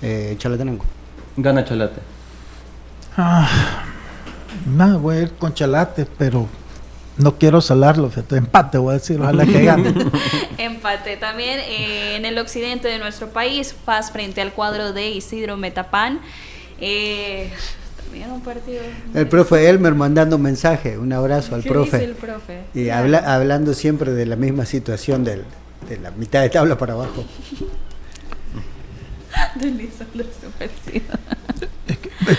[0.02, 0.86] Eh, Chalatenango.
[1.38, 2.02] Gana Chalate.
[3.18, 3.84] Ah,
[4.66, 6.48] no, voy a ir con Chalate, pero
[7.18, 8.12] no quiero salarlo.
[8.32, 9.94] Empate, voy a decir, ojalá que gane.
[10.58, 11.18] Empate.
[11.18, 16.20] También eh, en el occidente de nuestro país, Paz frente al cuadro de Isidro Metapán.
[16.80, 17.52] Eh,
[18.16, 18.82] también un partido.
[19.14, 22.04] El profe Elmer mandando mensaje, un abrazo al profe.
[22.04, 22.62] el profe?
[22.74, 25.44] Y hablando siempre de la misma situación del,
[25.90, 27.26] de la mitad de tabla para abajo.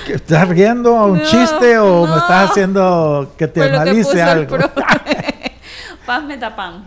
[0.08, 4.56] ¿Estás riendo un chiste o me estás haciendo que te analice algo?
[6.06, 6.84] Paz Metapan.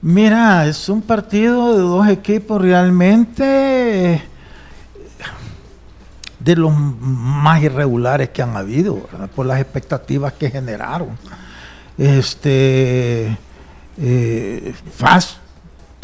[0.00, 4.22] Mira, es un partido de dos equipos realmente
[6.40, 11.10] de los más irregulares que han habido, por las expectativas que generaron.
[11.96, 13.36] Este,
[13.98, 14.74] eh,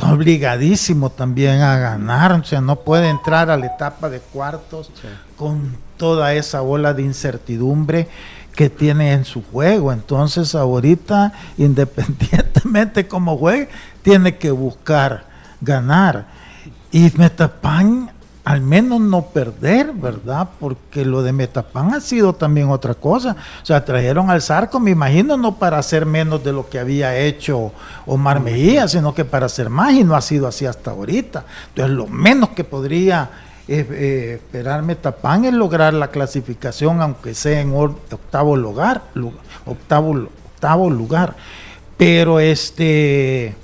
[0.02, 4.90] obligadísimo también a ganar, o sea, no puede entrar a la etapa de cuartos
[5.36, 8.08] con toda esa ola de incertidumbre
[8.54, 9.92] que tiene en su juego.
[9.92, 13.68] Entonces, ahorita, independientemente como juegue,
[14.02, 15.24] tiene que buscar
[15.60, 16.26] ganar.
[16.92, 18.10] Y Metapan
[18.44, 20.50] al menos no perder, ¿verdad?
[20.60, 23.36] Porque lo de Metapan ha sido también otra cosa.
[23.62, 27.16] O sea, trajeron al Zarco, me imagino, no para hacer menos de lo que había
[27.16, 27.72] hecho
[28.04, 31.46] Omar Mejía, sino que para hacer más, y no ha sido así hasta ahorita.
[31.68, 33.30] Entonces, lo menos que podría
[33.66, 39.04] eh, eh, esperar Metapan es lograr la clasificación, aunque sea en octavo lugar,
[39.64, 41.34] octavo, octavo lugar.
[41.96, 43.54] Pero este,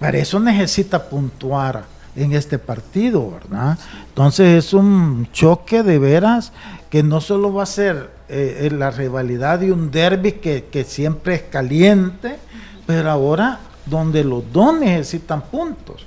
[0.00, 3.78] para eso necesita puntuar en este partido, ¿verdad?
[4.08, 6.52] Entonces es un choque de veras
[6.90, 11.42] que no solo va a ser eh, la rivalidad de un derby que, siempre es
[11.42, 12.38] caliente,
[12.86, 16.06] pero ahora donde los dos necesitan puntos.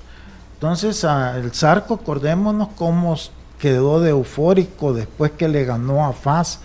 [0.54, 3.16] Entonces el Zarco, acordémonos cómo
[3.60, 6.60] quedó de eufórico después que le ganó a FAS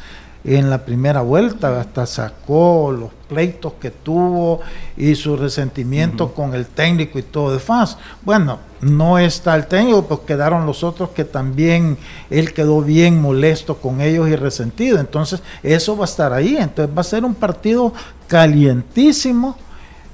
[0.44, 4.60] en la primera vuelta, hasta sacó los pleitos que tuvo
[4.96, 7.96] y su resentimiento con el técnico y todo de FAS.
[8.22, 11.96] Bueno, no está el técnico, pues quedaron los otros que también
[12.28, 14.98] él quedó bien molesto con ellos y resentido.
[14.98, 16.56] Entonces, eso va a estar ahí.
[16.58, 17.92] Entonces, va a ser un partido
[18.26, 19.56] calientísimo,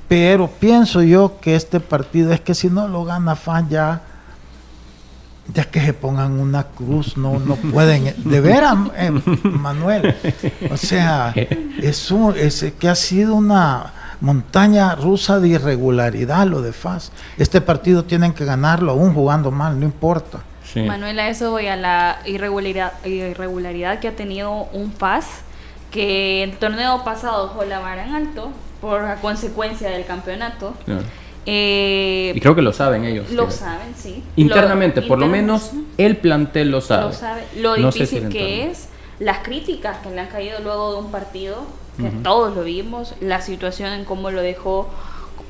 [0.08, 4.02] pero pienso yo que este partido es que si no lo gana FAS ya
[5.54, 9.10] ya que se pongan una cruz, no, no pueden, de veras, eh,
[9.44, 10.14] Manuel,
[10.70, 17.12] o sea, es, es que ha sido una, montaña rusa de irregularidad lo de FAS.
[17.36, 20.40] Este partido tienen que ganarlo aún jugando mal, no importa.
[20.74, 25.26] Manuela, eso voy a la irregularidad, irregularidad que ha tenido un FAS
[25.90, 30.74] que el torneo pasado fue la vara en alto por la consecuencia del campeonato.
[31.46, 33.30] Eh, y creo que lo saben ellos.
[33.30, 34.22] Lo saben, sí.
[34.36, 37.06] Internamente, por lo menos el plantel lo sabe.
[37.06, 37.42] Lo sabe.
[37.56, 41.64] Lo difícil que es, las críticas que le han caído luego de un partido,
[41.96, 44.88] que todos lo vimos, la situación en cómo lo dejó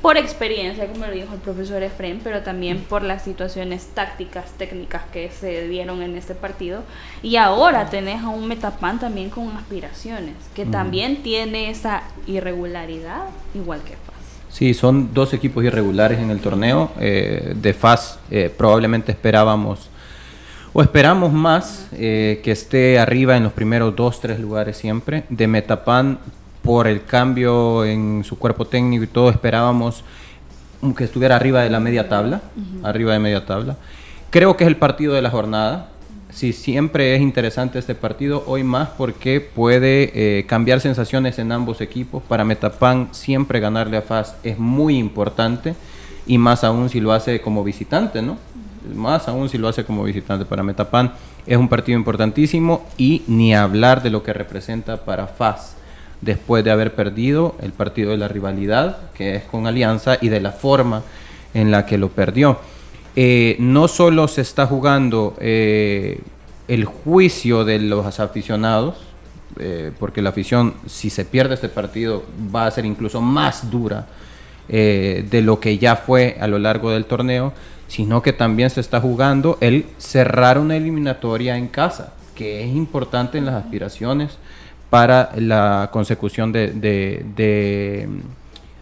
[0.01, 5.03] por experiencia, como lo dijo el profesor Efren, pero también por las situaciones tácticas, técnicas
[5.13, 6.83] que se dieron en este partido.
[7.23, 13.25] Y ahora tenés a un Metapan también con aspiraciones, que también tiene esa irregularidad,
[13.55, 14.18] igual que FAS.
[14.59, 16.91] Sí, son dos equipos irregulares en el torneo.
[16.99, 19.89] Eh, de FAS eh, probablemente esperábamos
[20.73, 25.23] o esperamos más eh, que esté arriba en los primeros dos, tres lugares siempre.
[25.29, 26.19] De Metapan
[26.61, 30.03] por el cambio en su cuerpo técnico y todo, esperábamos
[30.97, 32.41] que estuviera arriba de la media tabla,
[32.83, 33.77] arriba de media tabla.
[34.31, 35.91] Creo que es el partido de la jornada.
[36.31, 41.81] Sí, siempre es interesante este partido, hoy más porque puede eh, cambiar sensaciones en ambos
[41.81, 42.23] equipos.
[42.23, 45.75] Para Metapan siempre ganarle a FAS es muy importante
[46.27, 48.37] y más aún si lo hace como visitante, ¿no?
[48.95, 51.13] Más aún si lo hace como visitante para Metapan
[51.47, 55.77] es un partido importantísimo y ni hablar de lo que representa para FAS
[56.21, 60.41] después de haber perdido el partido de la rivalidad, que es con Alianza, y de
[60.41, 61.03] la forma
[61.55, 62.59] en la que lo perdió.
[63.21, 66.21] Eh, no solo se está jugando eh,
[66.69, 68.95] el juicio de los aficionados,
[69.59, 72.23] eh, porque la afición, si se pierde este partido,
[72.55, 74.07] va a ser incluso más dura
[74.69, 77.53] de lo que ya fue a lo largo del torneo,
[77.89, 83.39] sino que también se está jugando el cerrar una eliminatoria en casa, que es importante
[83.39, 84.39] en las aspiraciones
[84.91, 86.73] para la consecución de,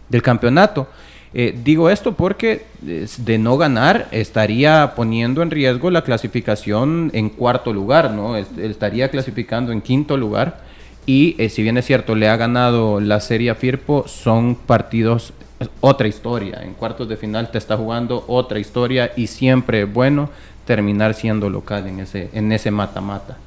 [0.09, 0.87] del campeonato.
[1.33, 7.73] Eh, digo esto porque de no ganar estaría poniendo en riesgo la clasificación en cuarto
[7.73, 8.37] lugar, ¿no?
[8.37, 10.61] Estaría clasificando en quinto lugar
[11.05, 15.33] y eh, si bien es cierto le ha ganado la Serie Firpo, son partidos
[15.81, 16.61] otra historia.
[16.63, 20.29] En cuartos de final te está jugando otra historia y siempre es bueno
[20.65, 23.37] terminar siendo local en ese en ese mata-mata.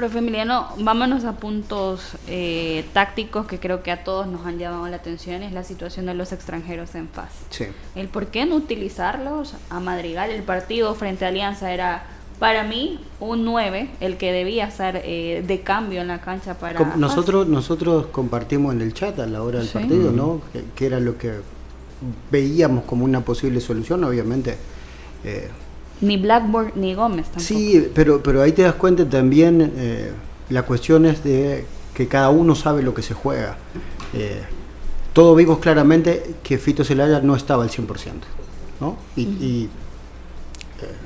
[0.00, 4.88] Profe Emiliano, vámonos a puntos eh, tácticos que creo que a todos nos han llamado
[4.88, 7.28] la atención, es la situación de los extranjeros en FAS.
[7.50, 7.66] Sí.
[7.94, 12.04] El por qué no utilizarlos a Madrigal, el partido frente a Alianza era
[12.38, 16.96] para mí un 9, el que debía ser eh, de cambio en la cancha para...
[16.96, 20.40] nosotros, nosotros compartimos en el chat a la hora del partido, ¿no?
[20.74, 21.40] Que, era lo que
[22.30, 24.56] veíamos como una posible solución, obviamente.
[25.24, 25.50] Eh,
[26.00, 27.44] ni Blackburn ni Gómez tampoco.
[27.44, 30.12] Sí, pero, pero ahí te das cuenta también, eh,
[30.48, 33.56] la cuestión es de que cada uno sabe lo que se juega.
[34.14, 34.42] Eh,
[35.12, 37.86] todos vimos claramente que Fito Celaya no estaba al 100%,
[38.80, 38.96] ¿no?
[39.16, 39.68] Y, eh,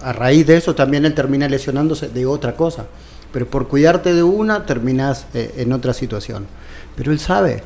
[0.03, 2.87] a raíz de eso también él termina lesionándose de otra cosa.
[3.33, 6.47] Pero por cuidarte de una, terminas en otra situación.
[6.95, 7.65] Pero él sabe.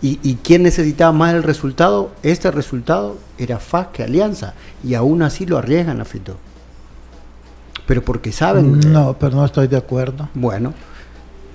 [0.00, 2.12] ¿Y, ¿Y quién necesitaba más el resultado?
[2.22, 4.54] Este resultado era FAS que Alianza.
[4.84, 6.36] Y aún así lo arriesgan a Fito
[7.90, 8.92] pero porque saben.
[8.92, 10.28] No, pero no estoy de acuerdo.
[10.34, 10.72] Bueno.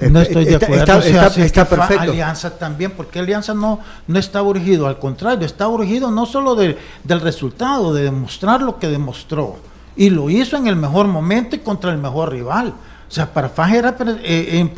[0.01, 0.99] No estoy de acuerdo.
[1.37, 2.11] Está, perfecto.
[2.11, 7.21] Alianza también, porque Alianza no, no está urgido, al contrario, está urgido no solo del
[7.21, 9.55] resultado, de demostrar lo que demostró.
[9.95, 12.73] Y lo hizo en el mejor momento y contra el mejor rival.
[13.07, 13.95] O sea, para Faj era,
[14.25, 14.69] eh,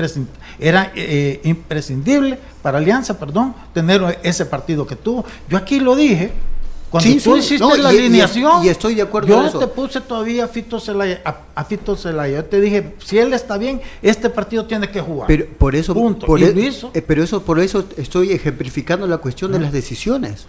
[0.60, 5.26] era eh, imprescindible, para Alianza, perdón, tener ese partido que tuvo.
[5.50, 6.34] Yo aquí lo dije,
[6.90, 10.80] cuando tú hiciste la alineación, y, estoy de acuerdo yo te puse todavía a Fito,
[10.80, 11.22] Zelaya,
[11.54, 12.38] a, Fito Zelaya.
[12.38, 15.28] Yo te dije, si él está bien, este partido tiene que jugar.
[15.28, 16.54] Pero por eso, Por e-
[16.94, 20.46] eh, pero eso, por eso estoy ejemplificando la cuestión de las decisiones.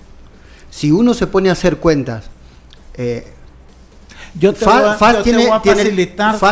[0.70, 2.27] Si uno se pone a hacer cuentas,
[2.94, 3.27] eh,
[4.38, 5.48] yo te Faz, tiene,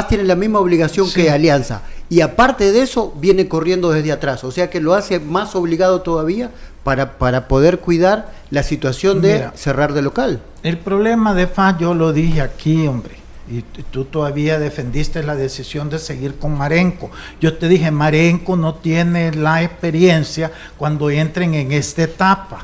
[0.09, 1.83] tiene la misma obligación que Alianza.
[2.09, 4.42] Y aparte de eso, viene corriendo desde atrás.
[4.44, 6.51] O sea que lo hace más obligado todavía
[6.87, 10.40] para, para poder cuidar la situación de cerrar de local.
[10.62, 13.16] El problema de FA, yo lo dije aquí, hombre,
[13.51, 17.11] y tú todavía defendiste la decisión de seguir con Marenco.
[17.40, 22.59] Yo te dije, Marenco no tiene la experiencia cuando entren en esta etapa.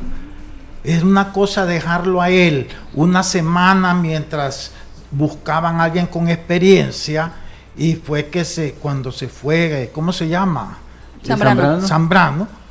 [0.85, 4.71] Es una cosa dejarlo a él una semana mientras
[5.11, 7.33] buscaban a alguien con experiencia
[7.77, 10.79] y fue que se cuando se fue, ¿cómo se llama?
[11.27, 11.81] Zambrano.
[11.81, 12.62] Zambrano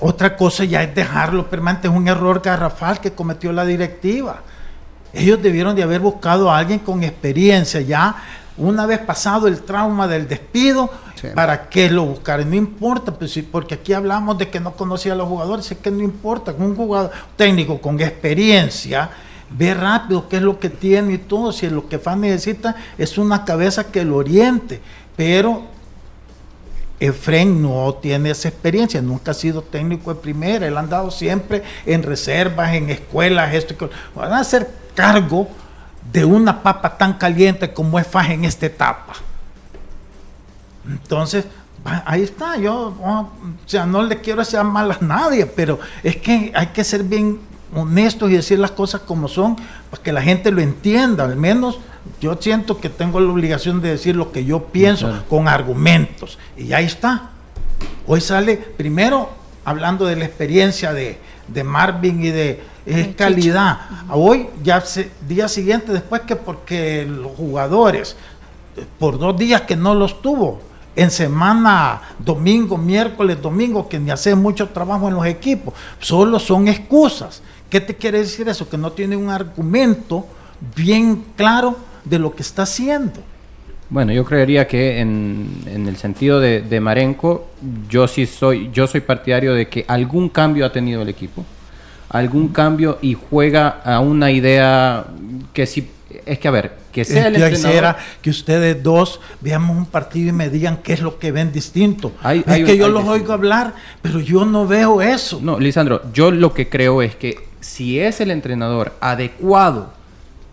[0.00, 4.40] otra cosa ya es dejarlo permanente, es un error garrafal que cometió la directiva.
[5.12, 8.16] Ellos debieron de haber buscado a alguien con experiencia ya,
[8.56, 11.28] una vez pasado el trauma del despido, Sí.
[11.34, 12.46] ¿para qué lo buscar?
[12.46, 15.90] No importa, pues, porque aquí hablamos de que no conocía a los jugadores, es que
[15.90, 19.10] no importa, un jugador técnico con experiencia
[19.50, 23.18] ve rápido qué es lo que tiene y todo, si lo que FAN necesita es
[23.18, 24.80] una cabeza que lo oriente,
[25.16, 25.64] pero
[27.00, 31.62] Efren no tiene esa experiencia, nunca ha sido técnico de primera, él ha andado siempre
[31.86, 35.48] en reservas, en escuelas, esto y van a hacer cargo
[36.12, 39.14] de una papa tan caliente como es Faj en esta etapa.
[40.86, 41.46] Entonces,
[42.04, 43.30] ahí está, yo, oh, o
[43.68, 47.40] sea, no le quiero hacer mal a nadie, pero es que hay que ser bien
[47.74, 49.56] honestos y decir las cosas como son
[49.90, 51.78] para que la gente lo entienda, al menos
[52.20, 55.24] yo siento que tengo la obligación de decir lo que yo pienso Claro.
[55.28, 57.30] con argumentos, y ahí está.
[58.06, 59.30] Hoy sale primero
[59.64, 61.18] hablando de la experiencia de,
[61.48, 63.78] de Marvin y de es calidad.
[64.10, 68.16] Hoy, ya se, día siguiente, después que porque los jugadores,
[68.76, 70.60] eh, por dos días que no los tuvo,
[70.96, 76.68] en semana, domingo, miércoles, domingo, que ni hace mucho trabajo en los equipos, solo son
[76.68, 77.42] excusas.
[77.70, 78.68] ¿Qué te quiere decir eso?
[78.68, 80.26] Que no tiene un argumento
[80.76, 83.20] bien claro de lo que está haciendo.
[83.88, 87.48] Bueno, yo creería que en, en el sentido de, de Marenco,
[87.88, 91.44] yo sí soy, yo soy partidario de que algún cambio ha tenido el equipo.
[92.08, 95.06] Algún cambio y juega a una idea
[95.52, 95.90] que sí.
[96.26, 97.70] Es que a ver, que sea el Yo entrenador.
[97.70, 101.52] quisiera que ustedes dos veamos un partido y me digan qué es lo que ven
[101.52, 102.12] distinto.
[102.20, 105.38] Hay- es hay que yo hay los oigo hablar, pero yo no veo eso.
[105.40, 109.92] No, Lisandro, yo lo que creo es que si es el entrenador adecuado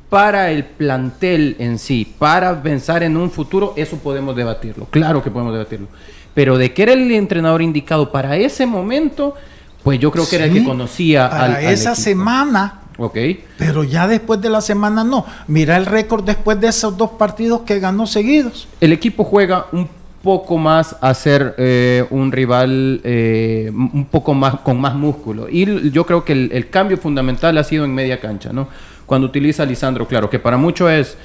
[0.10, 4.86] para el plantel en sí, para pensar en un futuro, eso podemos debatirlo.
[4.89, 5.88] Claro que podemos debatirlo.
[6.34, 9.36] Pero de que era el entrenador indicado para ese momento,
[9.84, 12.03] pues yo creo que era el que conocía para al, al esa equipo.
[12.03, 13.18] semana, Ok.
[13.58, 15.26] pero ya después de la semana no.
[15.47, 18.68] Mira el récord después de esos dos partidos que ganó seguidos.
[18.80, 19.89] El equipo juega un
[20.28, 25.47] poco más a ser eh, un rival eh, un poco más con más músculo.
[25.49, 28.67] Y yo creo que el, cambio fundamental ha sido en media cancha, ¿no?
[29.05, 31.17] Cuando utiliza Lisandro, claro, que para muchos es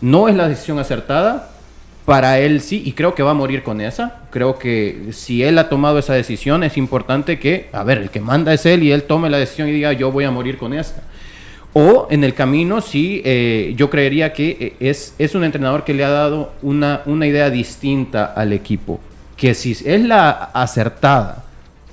[0.00, 1.50] no es la decisión acertada,
[2.06, 4.22] para él sí, y creo que va a morir con esa.
[4.30, 8.22] Creo que si él ha tomado esa decisión, es importante que, a ver, el que
[8.22, 10.72] manda es él y él tome la decisión y diga, yo voy a morir con
[10.72, 11.02] esta.
[11.74, 15.94] O en el camino, sí, eh, yo creería que eh, es, es un entrenador que
[15.94, 19.00] le ha dado una, una idea distinta al equipo.
[19.36, 21.44] Que si es la acertada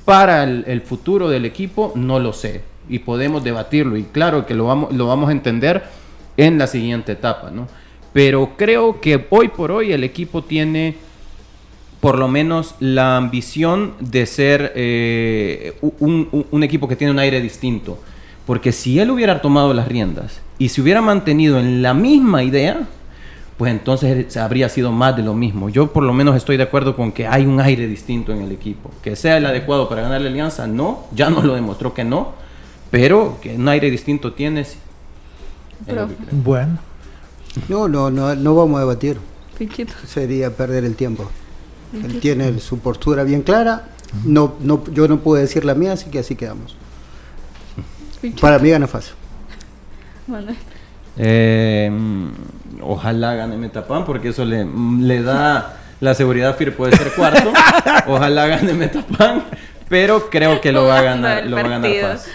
[0.05, 2.61] para el, futuro del equipo, no lo sé.
[2.89, 3.97] Y podemos debatirlo.
[3.97, 5.83] Y claro que lo vamos, lo vamos a entender
[6.37, 7.67] en la siguiente etapa, ¿no?
[8.13, 10.95] Pero creo que hoy por hoy el equipo tiene
[11.99, 17.41] por lo menos la ambición de ser eh, un- un equipo que tiene un aire
[17.41, 17.99] distinto.
[18.45, 22.87] Porque si él hubiera tomado las riendas y se hubiera mantenido en la misma idea,
[23.57, 25.69] pues entonces habría sido más de lo mismo.
[25.69, 28.51] Yo por lo menos estoy de acuerdo con que hay un aire distinto en el
[28.51, 28.91] equipo.
[29.01, 32.33] Que sea el adecuado para ganar la alianza, no, ya nos lo demostró que no,
[32.91, 34.77] pero que un aire distinto tienes.
[35.85, 36.77] Pero- Bueno,
[37.69, 39.17] No, no, no, no vamos a debatir.
[39.57, 39.93] Pinchito.
[40.05, 41.29] Sería perder el tiempo.
[41.93, 43.89] Él tiene su postura bien clara.
[44.25, 46.75] No, no, yo no puedo decir la mía, así que así quedamos.
[48.25, 48.41] Pinchito.
[48.41, 49.13] Para mí gana fácil.
[50.25, 50.55] Manuel.
[51.17, 51.91] Eh,
[52.81, 57.53] ojalá gane Metapan porque eso le, le da la seguridad FIR puede ser cuarto.
[58.07, 59.43] ojalá gane Metapan,
[59.87, 62.33] pero creo que lo va a ganar, lo va a ganar fácil.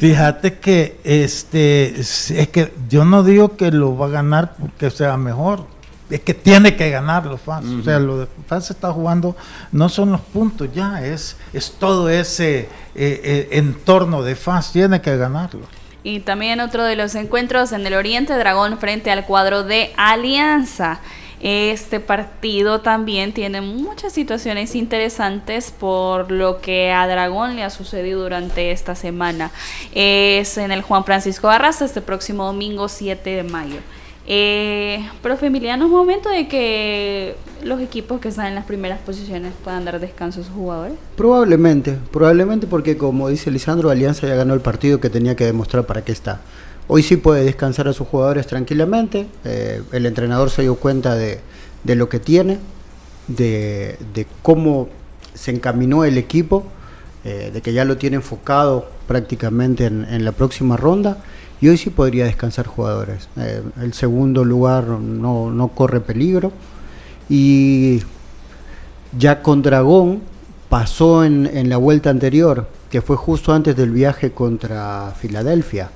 [0.00, 4.90] Fíjate que este es es que yo no digo que lo va a ganar porque
[4.90, 5.66] sea mejor.
[6.08, 7.66] Es que tiene que ganar los fans.
[7.80, 9.36] O sea, lo de fans está jugando,
[9.72, 15.00] no son los puntos ya, es, es todo ese eh, eh, entorno de fans, tiene
[15.00, 15.66] que ganarlo.
[16.02, 21.00] Y también otro de los encuentros en el Oriente Dragón frente al cuadro de Alianza.
[21.40, 28.22] Este partido también tiene muchas situaciones interesantes por lo que a Dragón le ha sucedido
[28.22, 29.50] durante esta semana.
[29.94, 33.80] Es en el Juan Francisco Barraza este próximo domingo 7 de mayo.
[34.26, 39.52] Eh, profe Emiliano, es momento de que los equipos que están en las primeras posiciones
[39.62, 40.94] puedan dar descanso a sus jugadores.
[41.16, 45.84] Probablemente, probablemente porque como dice Lisandro, Alianza ya ganó el partido que tenía que demostrar
[45.84, 46.40] para qué está.
[46.88, 49.26] Hoy sí puede descansar a sus jugadores tranquilamente.
[49.44, 51.40] eh, el entrenador se dio cuenta de,
[51.82, 52.58] de lo que tiene,
[53.28, 54.88] de, de cómo
[55.34, 56.64] se encaminó el equipo,
[57.24, 61.18] eh, de que ya lo tiene enfocado prácticamente en, en la próxima ronda.
[61.64, 63.30] Y hoy sí podría descansar jugadores.
[63.38, 66.52] Eh, el segundo lugar no, no corre peligro.
[67.30, 68.02] Y
[69.18, 70.20] ya con Dragón
[70.68, 75.88] pasó en, en la vuelta anterior, que fue justo antes del viaje contra Filadelfia,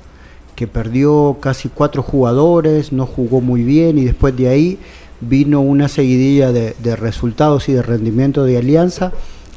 [0.56, 4.78] que perdió casi cuatro jugadores, no jugó muy bien y después de ahí
[5.20, 9.12] vino una seguidilla de, de resultados y de rendimiento de Alianza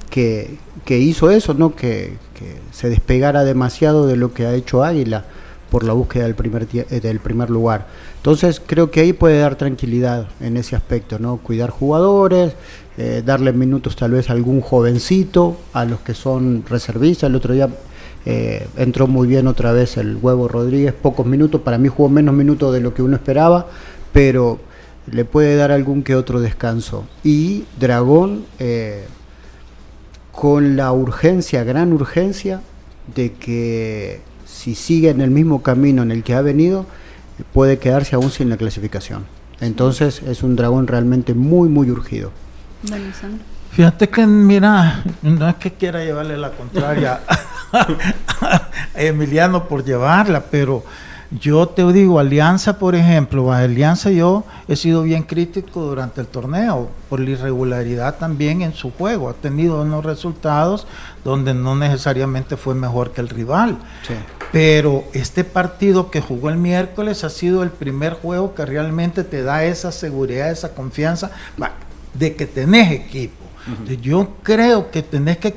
[0.10, 1.74] que, que hizo eso, ¿no?
[1.74, 5.24] Que, que, se despegara demasiado de lo que ha hecho Águila
[5.72, 7.88] por la búsqueda del primer, eh, del primer lugar.
[8.18, 11.38] Entonces creo que ahí puede dar tranquilidad en ese aspecto, ¿no?
[11.38, 12.54] Cuidar jugadores,
[12.98, 17.30] eh, darle minutos tal vez a algún jovencito, a los que son reservistas.
[17.30, 17.70] El otro día
[18.26, 22.36] eh, entró muy bien otra vez el huevo Rodríguez, pocos minutos, para mí jugó menos
[22.36, 23.68] minutos de lo que uno esperaba,
[24.12, 24.60] pero
[25.10, 27.06] le puede dar algún que otro descanso.
[27.24, 29.06] Y Dragón, eh,
[30.34, 32.62] con la urgencia, gran urgencia,
[33.16, 34.22] de que
[34.62, 36.86] si sigue en el mismo camino en el que ha venido,
[37.52, 39.26] puede quedarse aún sin la clasificación.
[39.60, 42.32] Entonces es un dragón realmente muy, muy urgido.
[43.72, 47.22] Fíjate que, mira, no es que quiera llevarle la contraria
[47.72, 50.84] a Emiliano por llevarla, pero
[51.40, 56.28] yo te digo, Alianza, por ejemplo, a Alianza yo he sido bien crítico durante el
[56.28, 59.30] torneo por la irregularidad también en su juego.
[59.30, 60.86] Ha tenido unos resultados
[61.24, 63.80] donde no necesariamente fue mejor que el rival.
[64.06, 64.14] Sí.
[64.52, 69.44] Pero este partido que jugó el miércoles ha sido el primer juego que realmente te
[69.44, 71.32] da esa seguridad, esa confianza
[72.14, 73.46] de que tenés equipo.
[73.68, 74.02] Uh -huh.
[74.02, 75.56] Yo creo que tenés que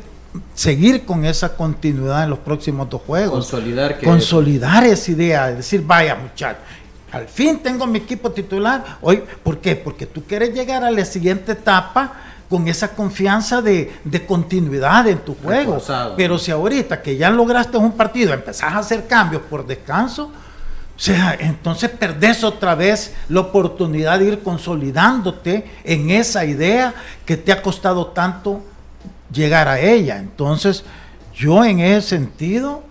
[0.54, 3.32] seguir con esa continuidad en los próximos dos juegos.
[3.32, 6.62] Consolidar, que Consolidar esa idea, de decir, vaya muchachos,
[7.12, 8.98] al fin tengo mi equipo titular.
[9.00, 9.76] Hoy, ¿Por qué?
[9.76, 15.18] Porque tú quieres llegar a la siguiente etapa con esa confianza de, de continuidad en
[15.18, 15.72] tu juego.
[15.72, 16.14] Reforzado.
[16.14, 20.30] Pero si ahorita que ya lograste un partido empezás a hacer cambios por descanso,
[20.96, 26.94] o sea, entonces perdés otra vez la oportunidad de ir consolidándote en esa idea
[27.26, 28.62] que te ha costado tanto
[29.32, 30.18] llegar a ella.
[30.18, 30.84] Entonces,
[31.34, 32.84] yo en ese sentido,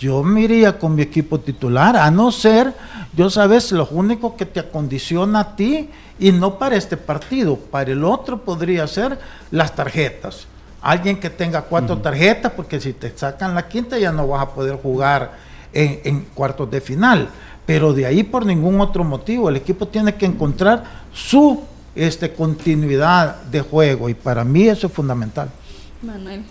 [0.00, 2.74] yo me iría con mi equipo titular, a no ser,
[3.12, 7.92] yo sabes, lo único que te acondiciona a ti, y no para este partido, para
[7.92, 9.18] el otro podría ser
[9.50, 10.46] las tarjetas.
[10.80, 12.02] Alguien que tenga cuatro uh -huh.
[12.02, 15.32] tarjetas, porque si te sacan la quinta ya no vas a poder jugar
[15.70, 17.28] en, en cuartos de final.
[17.66, 20.82] Pero de ahí por ningún otro motivo, el equipo tiene que encontrar
[21.12, 21.62] su
[21.94, 25.50] este, continuidad de juego, y para mí eso es fundamental.
[26.00, 26.42] Manuel.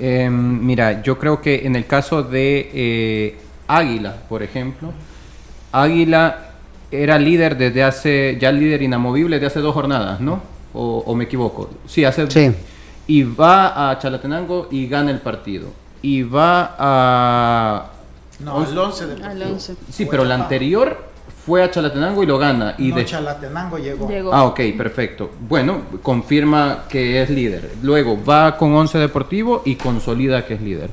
[0.00, 4.92] Eh, mira, yo creo que en el caso de eh, Águila, por ejemplo,
[5.72, 6.50] Águila
[6.90, 10.40] era líder desde hace, ya líder inamovible desde hace dos jornadas, ¿no?
[10.72, 11.70] O, o me equivoco.
[11.86, 12.30] Sí, hace.
[12.30, 12.52] Sí.
[13.06, 15.68] Y va a Chalatenango y gana el partido.
[16.02, 17.90] Y va a.
[18.40, 19.76] No, al 11 de Al 11.
[19.90, 21.07] Sí, pero la anterior
[21.48, 22.74] fue a Chalatenango y lo gana.
[22.76, 24.06] Y no, de Chalatenango llegó.
[24.06, 24.34] Llegó.
[24.34, 25.30] Ah, ok, perfecto.
[25.48, 27.70] Bueno, confirma que es líder.
[27.82, 30.90] Luego va con 11 Deportivo y consolida que es líder.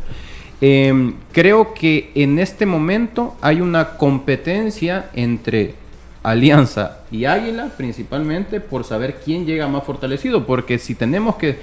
[0.62, 5.76] Eh, creo que en este momento hay una competencia entre
[6.24, 10.46] Alianza y Águila, principalmente por saber quién llega más fortalecido.
[10.46, 11.60] Porque si tenemos que,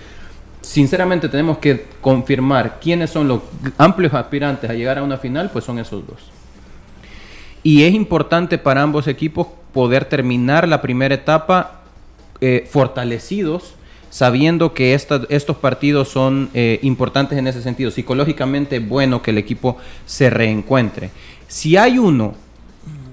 [0.61, 3.41] sinceramente, tenemos que confirmar quiénes son los
[3.79, 6.42] amplios aspirantes a llegar a una final, pues son esos dos.
[7.63, 11.83] Y es importante para ambos equipos poder terminar la primera etapa
[12.41, 13.75] eh, fortalecidos,
[14.11, 17.91] sabiendo que estos partidos son eh, importantes en ese sentido.
[17.91, 21.11] Psicológicamente bueno que el equipo se reencuentre.
[21.49, 22.35] Si hay uno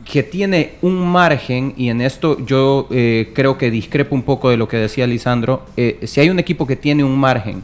[0.03, 4.57] que tiene un margen, y en esto yo eh, creo que discrepo un poco de
[4.57, 5.63] lo que decía Lisandro,
[6.03, 7.63] si hay un equipo que tiene un margen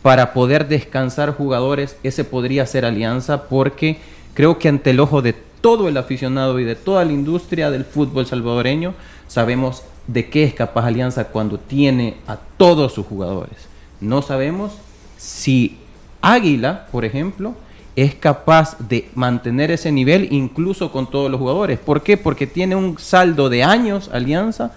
[0.00, 3.98] para poder descansar jugadores, ese podría ser Alianza, porque
[4.34, 7.84] creo que ante el ojo de todo el aficionado y de toda la industria del
[7.84, 8.94] fútbol salvadoreño,
[9.28, 13.68] sabemos de qué es capaz Alianza cuando tiene a todos sus jugadores.
[14.00, 14.72] No sabemos
[15.16, 15.78] si
[16.22, 17.54] Águila, por ejemplo,
[17.96, 21.78] es capaz de mantener ese nivel incluso con todos los jugadores.
[21.78, 22.16] ¿Por qué?
[22.16, 24.72] Porque tiene un saldo de años Alianza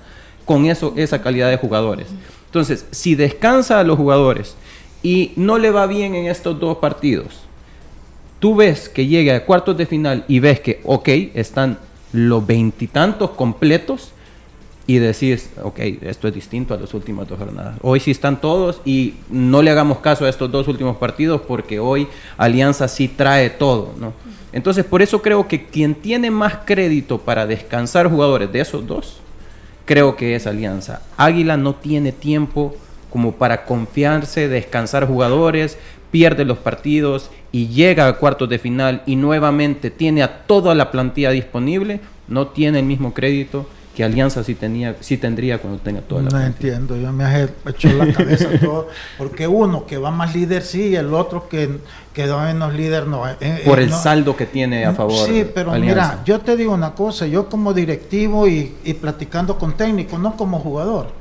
[0.45, 2.07] con eso, esa calidad de jugadores.
[2.47, 4.55] Entonces, si descansa a los jugadores
[5.01, 7.42] y no le va bien en estos dos partidos,
[8.43, 11.77] tú ves que llega a cuartos de final y ves que, ok, están
[12.11, 14.11] los veintitantos completos
[14.85, 17.77] y decís, ok, esto es distinto a las últimas dos jornadas.
[17.81, 21.79] Hoy sí están todos y no le hagamos caso a estos dos últimos partidos porque
[21.79, 24.11] hoy Alianza sí trae todo, ¿no?
[24.51, 29.21] Entonces, por eso creo que quien tiene más crédito para descansar jugadores de esos dos,
[29.85, 31.01] creo que es Alianza.
[31.15, 32.75] Águila no tiene tiempo
[33.09, 35.77] como para confiarse, descansar jugadores,
[36.11, 40.91] pierde los partidos y llega a cuartos de final y nuevamente tiene a toda la
[40.91, 46.01] plantilla disponible, no tiene el mismo crédito que Alianza sí tenía, sí tendría cuando tenga
[46.01, 46.77] toda la No plantilla.
[46.77, 48.87] entiendo, yo me he hecho la cabeza todo,
[49.19, 51.77] porque uno que va más líder sí, el otro que,
[52.11, 53.27] que va menos líder no.
[53.29, 53.97] Eh, eh, Por el no.
[54.01, 55.27] saldo que tiene a favor.
[55.27, 55.93] Sí, pero Alianza.
[56.13, 60.35] mira, yo te digo una cosa, yo como directivo y, y platicando con técnico, no
[60.37, 61.11] como jugador,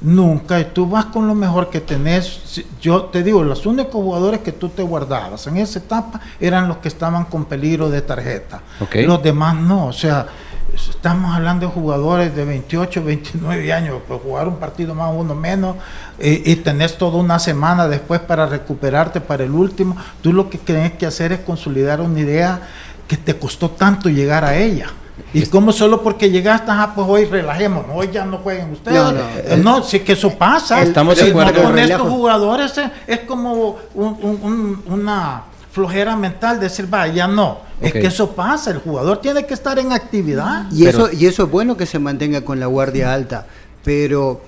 [0.00, 4.40] nunca, y tú vas con lo mejor que tenés, yo te digo, los únicos jugadores
[4.40, 8.62] que tú te guardabas en esa etapa eran los que estaban con peligro de tarjeta,
[9.06, 10.26] los demás no, o sea,
[10.74, 15.76] estamos hablando de jugadores de 28, 29 años, pues jugar un partido más, uno menos,
[16.18, 19.96] eh, y tenés toda una semana después para recuperarte para el último.
[20.22, 22.60] Tú lo que tienes que hacer es consolidar una idea
[23.06, 24.86] que te costó tanto llegar a ella.
[25.34, 28.96] Y como solo porque llegaste, ah, pues hoy relajemos, hoy ya no jueguen ustedes.
[28.98, 30.82] No, no, Eh, no, sí que eso pasa.
[30.82, 31.52] Estamos de Si acuerdo.
[31.52, 31.92] no con Relajo.
[32.04, 35.42] estos jugadores eh, es como un- un- un- una
[35.72, 37.58] flojera mental, decir, va, ya no.
[37.80, 40.66] Es que eso pasa, el jugador tiene que estar en actividad.
[40.70, 43.46] Y, Pero- eso, y eso es bueno que se mantenga con la guardia alta,
[43.84, 44.40] pero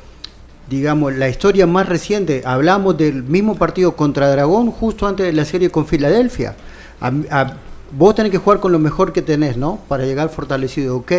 [0.68, 5.44] digamos, la historia más reciente, hablamos del mismo partido contra Dragón justo antes de la
[5.44, 6.54] serie con Filadelfia.
[7.00, 7.52] A- a-
[7.92, 9.78] vos tenés que jugar con lo mejor que tenés, ¿no?
[9.88, 11.12] Para llegar fortalecido, ok.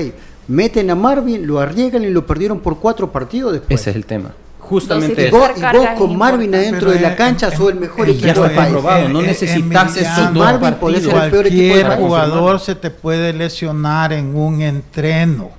[0.47, 3.81] Meten a Marvin, lo arriesgan y lo perdieron por cuatro partidos después.
[3.81, 4.31] Ese es el tema.
[4.70, 5.38] Justamente y eso.
[5.38, 8.28] vos, y vos con Marvin adentro de la en- cancha sos el mejor en- equipo
[8.28, 8.74] ya del está país.
[8.74, 9.09] comprobado.
[9.09, 11.32] No necesitas esos dos Marvin puede ser el partidos.
[11.43, 11.99] peor equipo país.
[11.99, 15.51] jugador se te puede lesionar en un entreno.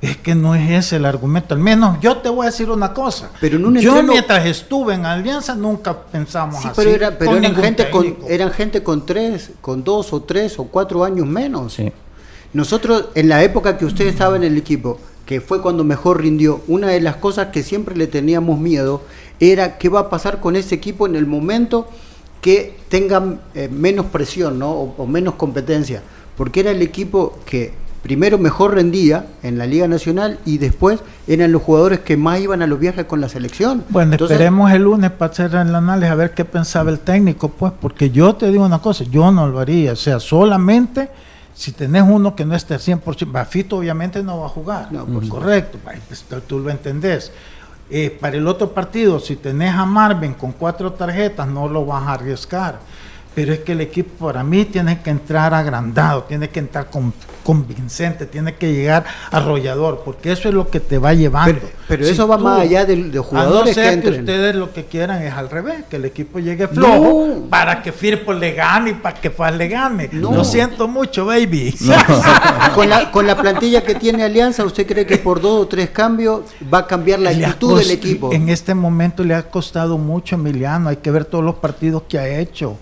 [0.00, 1.54] Es que no es ese el argumento.
[1.54, 3.30] Al menos yo te voy a decir una cosa.
[3.40, 6.72] Pero en un yo entreno- mientras estuve en Alianza nunca pensamos Sí, así.
[6.76, 10.58] pero, era, pero con eran, gente con, eran gente con tres, con dos o tres
[10.58, 11.74] o cuatro años menos.
[11.74, 11.92] Sí.
[12.52, 14.98] Nosotros, en la época que usted estaba en el equipo,
[15.32, 19.00] que fue cuando mejor rindió, una de las cosas que siempre le teníamos miedo
[19.40, 21.88] era qué va a pasar con ese equipo en el momento
[22.42, 24.72] que tengan eh, menos presión ¿no?
[24.72, 26.02] o, o menos competencia.
[26.36, 27.72] Porque era el equipo que
[28.02, 32.60] primero mejor rendía en la Liga Nacional y después eran los jugadores que más iban
[32.60, 33.84] a los viajes con la selección.
[33.88, 37.48] Bueno, Entonces, esperemos el lunes para hacer el análisis a ver qué pensaba el técnico,
[37.48, 41.08] pues, porque yo te digo una cosa, yo no lo haría, o sea, solamente
[41.54, 45.06] si tenés uno que no esté al 100%, Bafito obviamente no va a jugar, No,
[45.28, 47.32] correcto, pues, tú- tú lo entendés.
[47.90, 52.02] Eh, para el otro partido, si tenés a Marvin con cuatro tarjetas, no lo vas
[52.04, 52.78] a arriesgar.
[53.34, 57.14] Pero es que el equipo para mí tiene que entrar agrandado, tiene que entrar con,
[57.42, 61.54] convincente, tiene que llegar arrollador, porque eso es lo que te va llevando.
[61.60, 64.08] Pero, pero Si eso va tú- más allá de, de a jugadores no ser que
[64.10, 67.48] ustedes lo que quieran es al revés, que el equipo llegue flojo No.
[67.48, 70.10] para que Firpo le gane y para que Faz le gane.
[70.12, 70.32] No.
[70.34, 71.74] Lo siento mucho, baby.
[72.74, 75.90] con, la, con la plantilla que tiene Alianza, ¿usted cree que por dos o tres
[75.90, 78.32] cambios va a cambiar la Le actitud del equipo?
[78.32, 82.02] En este momento le ha costado mucho a Emiliano, hay que ver todos los partidos
[82.08, 82.76] que ha hecho.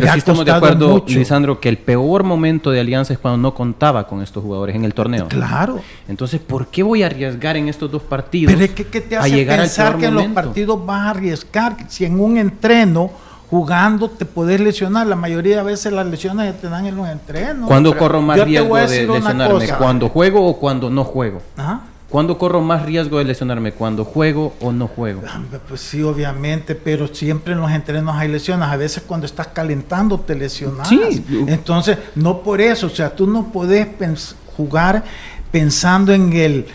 [0.00, 1.18] Pero sí estamos de acuerdo, mucho.
[1.18, 4.84] Lisandro, que el peor momento de Alianza es cuando no contaba con estos jugadores en
[4.84, 5.28] el torneo.
[5.28, 5.80] Claro.
[6.08, 9.16] Entonces, ¿por qué voy a arriesgar en estos dos partidos Pero es que ¿qué te
[9.16, 11.76] hace llegar pensar que en los partidos vas a arriesgar?
[11.88, 13.10] Si en un entreno
[13.48, 17.66] jugando te puedes lesionar, la mayoría de veces las lesiones te dan en los entrenos.
[17.66, 19.68] ¿Cuándo corro más riesgo de lesionarme?
[19.78, 21.40] ¿Cuando juego o cuando no juego?
[21.56, 21.80] Ajá.
[22.10, 23.72] ¿Cuándo corro más riesgo de lesionarme?
[23.72, 25.22] ¿Cuando juego o no juego?
[25.34, 28.68] Hombre, Pues sí, obviamente, pero siempre en los entrenos hay lesiones.
[28.68, 30.88] A veces cuando estás calentando te lesionas.
[30.88, 31.24] Sí.
[31.48, 35.02] Entonces, no por eso, o sea, tú no puedes pens- jugar
[35.50, 36.66] pensando en el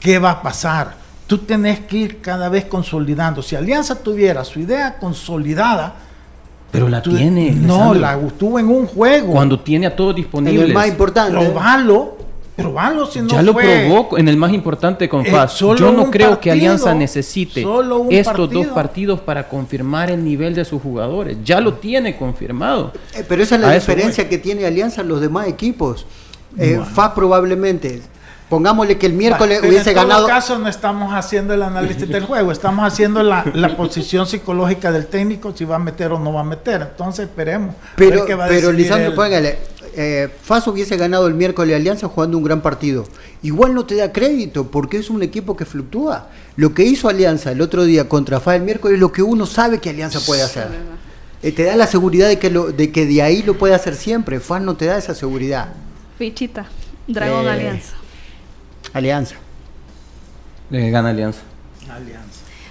[0.00, 0.96] qué va a pasar.
[1.26, 3.42] Tú tenés que ir cada vez consolidando.
[3.42, 5.94] Si Alianza tuviera su idea consolidada,
[6.70, 7.50] Pero la tú- tiene.
[7.50, 9.32] no, la tuvo en un juego.
[9.32, 10.68] Cuando tiene a todos en disponibles.
[10.68, 11.32] el más importante.
[11.38, 12.16] Probalo,
[12.62, 13.86] probalo si no ya lo fue.
[13.86, 15.52] probó en el más importante con Eh, FAS.
[15.52, 18.74] solo Yo no un creo que partido, Alianza necesite solo un estos dos partido.
[18.74, 21.38] partidos para confirmar el nivel de sus jugadores.
[21.44, 22.92] Ya lo tiene confirmado.
[23.14, 26.04] Eh, pero esa es la A diferencia que tiene Alianza en los demás equipos.
[26.58, 28.02] Eh, FAS probablemente,
[28.48, 30.26] pongámosle que el miércoles pero hubiese en todo ganado.
[30.26, 35.06] caso no estamos haciendo el análisis del juego, estamos haciendo la, la posición psicológica del
[35.06, 36.80] técnico, si va a meter o no va a meter.
[36.90, 37.74] Entonces esperemos.
[37.74, 39.58] a Pero, ver qué va a pero Lisandro, el- póngale,
[40.00, 43.04] eh, FAS hubiese ganado el miércoles Alianza jugando un gran partido.
[43.42, 46.28] Igual no te da crédito porque es un equipo que fluctúa.
[46.54, 49.44] Lo que hizo Alianza el otro día contra FAS el miércoles es lo que uno
[49.44, 50.68] sabe que Alianza puede hacer.
[51.42, 53.96] Eh, te da la seguridad de que, lo, de que de ahí lo puede hacer
[53.96, 54.38] siempre.
[54.38, 55.72] FAS no te da esa seguridad.
[56.16, 56.66] Fichita.
[57.08, 57.94] Dragón Eh, Alianza.
[58.92, 59.34] Alianza.
[60.70, 61.40] Eh, gana Alianza.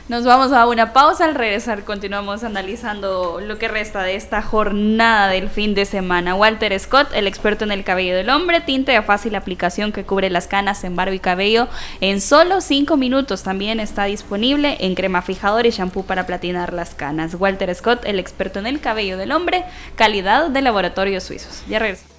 [0.09, 1.25] Nos vamos a una pausa.
[1.25, 6.33] Al regresar continuamos analizando lo que resta de esta jornada del fin de semana.
[6.33, 10.29] Walter Scott, el experto en el cabello del hombre, tinte de fácil aplicación que cubre
[10.29, 11.67] las canas en barba y cabello
[11.99, 13.43] en solo 5 minutos.
[13.43, 17.35] También está disponible en crema fijador y shampoo para platinar las canas.
[17.35, 19.65] Walter Scott, el experto en el cabello del hombre,
[19.97, 21.63] calidad de laboratorios suizos.
[21.67, 22.15] Ya regresamos.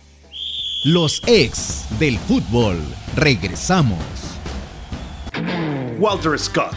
[0.85, 2.77] Los ex del fútbol.
[3.17, 3.99] Regresamos.
[5.99, 6.77] Walter Scott,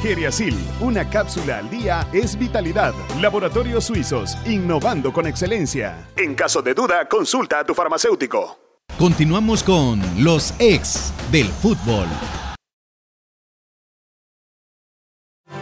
[0.00, 2.94] Geriasil, una cápsula al día es vitalidad.
[3.20, 6.08] Laboratorios Suizos, innovando con excelencia.
[6.16, 8.58] En caso de duda, consulta a tu farmacéutico.
[8.98, 12.06] Continuamos con los ex del fútbol.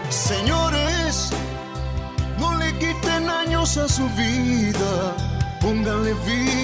[0.08, 1.30] Señores,
[2.38, 5.16] no le quiten años a su vida.
[5.60, 6.57] Pónganle vida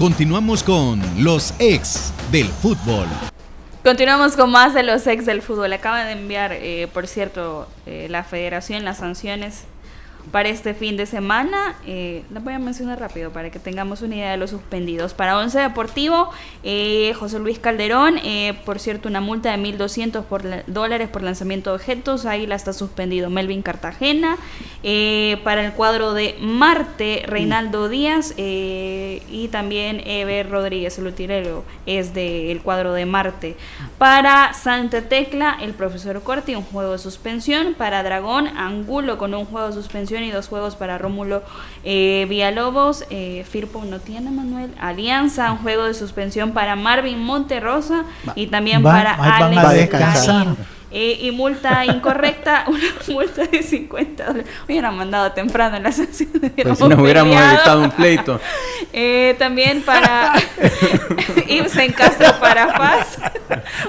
[0.00, 3.06] Continuamos con los ex del fútbol.
[3.84, 5.74] Continuamos con más de los ex del fútbol.
[5.74, 9.64] Acaba de enviar, eh, por cierto, eh, la federación las sanciones
[10.32, 11.76] para este fin de semana.
[11.86, 15.14] Eh, las voy a mencionar rápido para que tengamos una idea de los suspendidos.
[15.14, 16.30] Para Once Deportivo,
[16.62, 21.22] eh, José Luis Calderón, eh, por cierto, una multa de 1.200 por la- dólares por
[21.22, 22.26] lanzamiento de objetos.
[22.26, 24.36] Ahí la está suspendido Melvin Cartagena.
[24.82, 31.64] Eh, para el cuadro de Marte, Reinaldo Díaz eh, y también Eber Rodríguez, el utilero,
[31.86, 33.56] es del cuadro de Marte.
[34.00, 37.74] Para Santa Tecla, el profesor Corti, un juego de suspensión.
[37.74, 41.42] Para Dragón, Angulo con un juego de suspensión y dos juegos para Rómulo
[41.84, 43.04] eh, Villalobos.
[43.10, 44.70] Eh, Firpo no tiene, Manuel.
[44.80, 48.04] Alianza, un juego de suspensión para Marvin Monterrosa
[48.36, 49.92] y también Va- para van Alex.
[50.92, 54.46] Eh, y multa incorrecta, una multa de 50 dólares.
[54.66, 56.30] Hubieran mandado temprano la sanción.
[56.32, 57.54] Pues si nos hubiéramos peleado.
[57.54, 58.40] evitado un pleito.
[58.92, 60.32] Eh, también para
[61.48, 63.18] Ibsen Castro para Paz,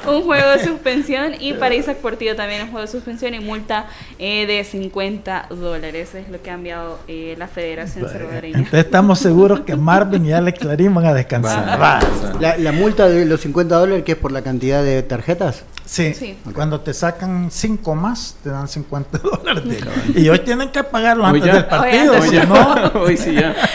[0.06, 1.34] un juego de suspensión.
[1.40, 3.88] Y para Isaac Portillo también un juego de suspensión y multa
[4.20, 6.14] eh, de 50 dólares.
[6.14, 8.58] Es lo que ha enviado eh, la Federación Salvadoreña.
[8.60, 11.82] Entonces estamos seguros que Marvin y Alex Clarín van a descansar.
[11.82, 12.00] Va.
[12.40, 15.64] La, la multa de los 50 dólares, que es por la cantidad de tarjetas.
[15.86, 16.38] Sí, Sí.
[16.54, 19.64] cuando te sacan cinco más, te dan 50 dólares.
[20.14, 21.54] de- y hoy tienen que pagarlo Hoy antes ya.
[21.54, 22.46] del partido, Hoy ya.
[22.46, 22.92] no...
[23.02, 23.56] Hoy sí ya.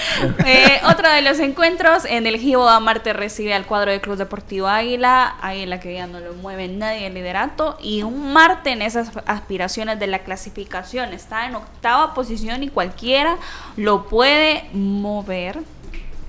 [0.47, 4.67] Eh, otro de los encuentros en el Gibo Marte recibe al cuadro del Club Deportivo
[4.67, 9.11] Águila, Águila que ya no lo mueve nadie el liderato y un Marte en esas
[9.27, 13.37] aspiraciones de la clasificación está en octava posición y cualquiera
[13.77, 15.59] lo puede mover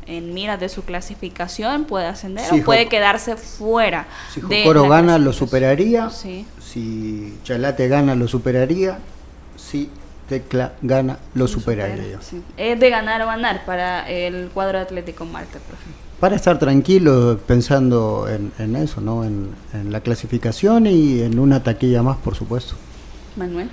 [0.08, 4.08] en miras de su clasificación, puede ascender Sí, o puede Joc- quedarse fuera.
[4.34, 6.10] Si Jocoro gana, lo superaría.
[6.10, 6.46] Sí.
[6.60, 9.00] Si Chalate gana, lo superaría.
[9.56, 9.90] Si
[10.30, 12.20] Tecla gana, lo superaría.
[12.22, 12.42] Sí.
[12.58, 15.84] Es de ganar o ganar para el cuadro Atlético Marte, profe.
[16.20, 19.24] Para estar tranquilo pensando en, en eso, ¿no?
[19.24, 22.76] En, en la clasificación y en una taquilla más, por supuesto.
[23.36, 23.70] Manuel.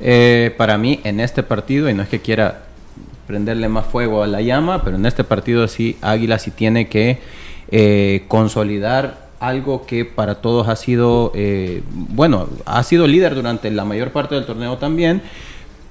[0.00, 2.62] Eh, para mí, en este partido, y no es que quiera
[3.28, 7.18] prenderle más fuego a la llama, pero en este partido sí, Águila sí tiene que
[7.70, 13.84] eh, consolidar algo que para todos ha sido, eh, bueno, ha sido líder durante la
[13.84, 15.22] mayor parte del torneo también,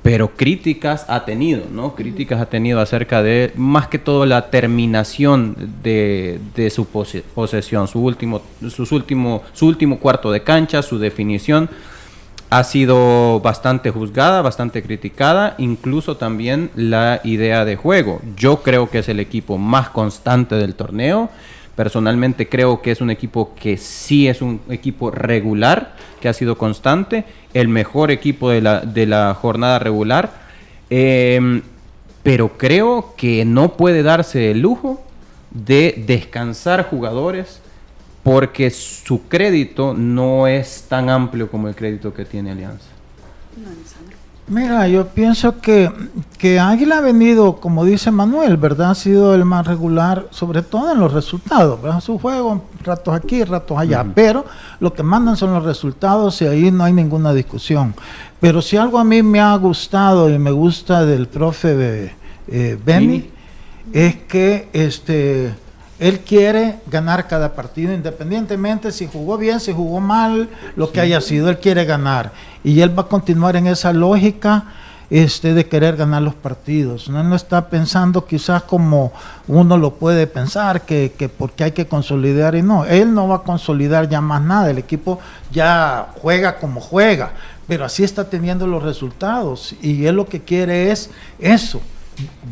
[0.02, 1.94] pero críticas ha tenido, ¿no?
[1.94, 7.88] Críticas ha tenido acerca de, más que todo, la terminación de, de su pose- posesión,
[7.88, 11.70] su último, sus último, su último cuarto de cancha, su definición
[12.50, 18.22] ha sido bastante juzgada, bastante criticada, incluso también la idea de juego.
[18.38, 21.30] Yo creo que es el equipo más constante del torneo.
[21.76, 26.58] Personalmente creo que es un equipo que sí es un equipo regular, que ha sido
[26.58, 30.32] constante, el mejor equipo de la, de la jornada regular.
[30.90, 31.62] Eh,
[32.24, 35.02] pero creo que no puede darse el lujo
[35.52, 37.62] de descansar jugadores
[38.28, 42.88] porque su crédito no es tan amplio como el crédito que tiene Alianza.
[44.50, 45.90] Mira, yo pienso que,
[46.38, 48.92] que Águila ha venido, como dice Manuel, ¿verdad?
[48.92, 52.02] Ha sido el más regular, sobre todo en los resultados, ¿verdad?
[52.02, 54.44] Su juego, ratos aquí, ratos allá, pero
[54.82, 57.96] lo que mandan son los resultados y ahí no hay ninguna discusión.
[58.42, 62.14] Pero si algo a mí me ha gustado y me gusta del profe
[62.50, 63.32] eh, Benny,
[63.94, 65.56] es que este
[66.00, 71.22] él quiere ganar cada partido, independientemente si jugó bien, si jugó mal, lo que haya
[71.22, 72.32] sido, él quiere ganar.
[72.64, 74.66] Y él va a continuar en esa lógica
[75.10, 77.10] este, de querer ganar los partidos.
[77.10, 77.24] ¿no?
[77.24, 79.12] No está pensando quizás como
[79.48, 82.86] uno lo puede pensar, que, que porque hay que consolidar y no.
[82.86, 85.20] Él no va a consolidar ya más nada, el equipo
[85.52, 87.32] ya juega como juega,
[87.68, 89.76] pero así está teniendo los resultados.
[89.82, 91.82] Y él lo que quiere es eso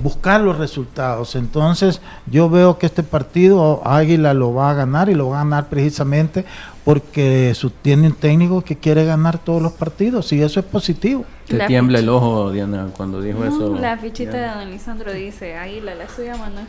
[0.01, 1.35] buscar los resultados.
[1.35, 5.43] Entonces yo veo que este partido Águila lo va a ganar y lo va a
[5.43, 6.45] ganar precisamente
[6.83, 11.25] porque su, tiene un técnico que quiere ganar todos los partidos y eso es positivo.
[11.47, 13.75] Te tiembla el ojo, Diana, cuando dijo eso.
[13.75, 16.65] La fichita de Don Lisandro dice Águila, la suya, Manuel.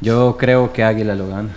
[0.00, 1.50] Yo creo que Águila lo gana.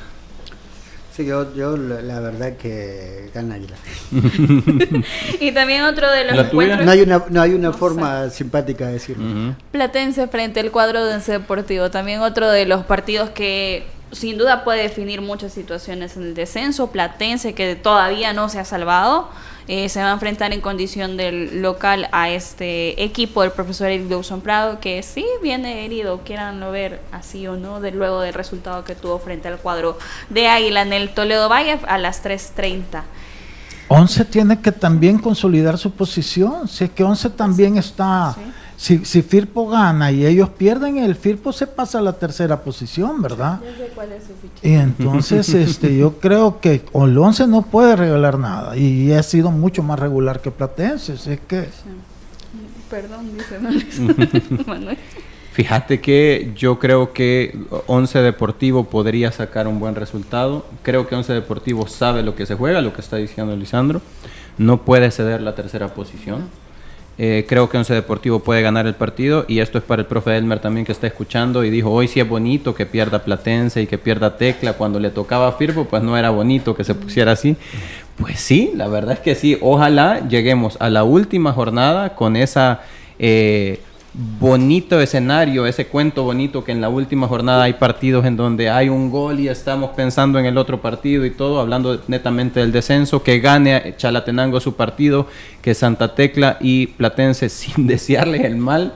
[1.16, 3.76] Sí, yo, yo la verdad que gana Águila.
[5.40, 6.84] y también otro de los encuentros...
[6.84, 9.56] No hay una, no hay una forma simpática de decirlo.
[9.72, 11.92] Platense frente al cuadro de Once Deportivo.
[11.92, 16.90] También otro de los partidos que sin duda puede definir muchas situaciones en el descenso.
[16.90, 19.30] Platense que todavía no se ha salvado.
[19.68, 24.08] Eh, se va a enfrentar en condición del local a este equipo del profesor Eric
[24.08, 28.84] Dawson Prado, que sí viene herido, quieranlo ver así o no, de luego del resultado
[28.84, 29.98] que tuvo frente al cuadro
[30.30, 33.04] de Águila en el Toledo Valle a las 3.30.
[33.88, 38.36] Once tiene que también consolidar su posición, si es que Once también está...
[38.84, 43.22] Si, si, Firpo gana y ellos pierden, el Firpo se pasa a la tercera posición,
[43.22, 43.62] ¿verdad?
[44.62, 49.84] y entonces este, yo creo que Olonce no puede regalar nada y ha sido mucho
[49.84, 51.14] más regular que Platense.
[51.14, 51.70] Es que...
[52.90, 54.98] Perdón, dice Manuel.
[55.54, 57.58] Fíjate que yo creo que
[57.88, 60.66] Once Deportivo podría sacar un buen resultado.
[60.82, 64.02] Creo que Once Deportivo sabe lo que se juega, lo que está diciendo Lisandro.
[64.58, 66.50] No puede ceder la tercera posición
[67.18, 70.36] eh, creo que Once Deportivo puede ganar el partido y esto es para el profe
[70.36, 73.88] Elmer también que está escuchando y dijo, hoy sí es bonito que pierda Platense y
[73.88, 77.56] que pierda Tecla, cuando le tocaba a pues no era bonito que se pusiera así.
[78.18, 82.82] Pues sí, la verdad es que sí, ojalá lleguemos a la última jornada con esa...
[83.20, 83.80] Eh,
[84.14, 88.90] bonito escenario, ese cuento bonito que en la última jornada hay partidos en donde hay
[88.90, 93.24] un gol y estamos pensando en el otro partido y todo, hablando netamente del descenso,
[93.24, 95.28] que gane Chalatenango su partido,
[95.62, 98.94] que Santa Tecla y Platense sin desearle el mal,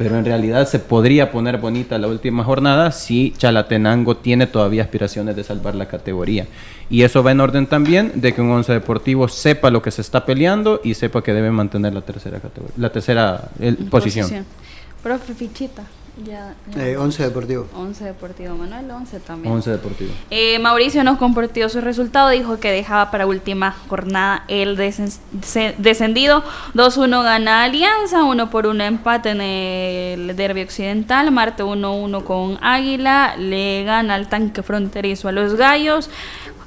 [0.00, 5.36] pero en realidad se podría poner bonita la última jornada si Chalatenango tiene todavía aspiraciones
[5.36, 6.46] de salvar la categoría.
[6.88, 10.00] Y eso va en orden también de que un once deportivo sepa lo que se
[10.00, 13.50] está peleando y sepa que debe mantener la tercera categoría, la tercera
[13.90, 14.46] posición.
[15.02, 15.82] Profe Fichita.
[16.24, 17.66] Ya, Eh, once Deportivo.
[17.74, 19.54] Once Deportivo, Manuel, Once también.
[19.54, 20.10] Once Deportivo.
[20.30, 26.42] Eh, Mauricio nos compartió su resultado, dijo que dejaba para última jornada el descendido.
[26.74, 31.30] 2-1 gana Alianza, 1 por 1 empate en el derby occidental.
[31.30, 36.10] Marte 1-1 con Águila, le gana al tanque fronterizo a los Gallos.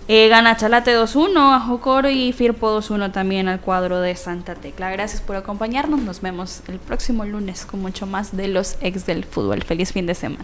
[0.09, 4.91] Eh, gana Chalate 2-1 a Jocoro y Firpo 2-1 también al cuadro de Santa Tecla.
[4.91, 6.01] Gracias por acompañarnos.
[6.01, 9.63] Nos vemos el próximo lunes con mucho más de los ex del fútbol.
[9.63, 10.43] Feliz fin de semana.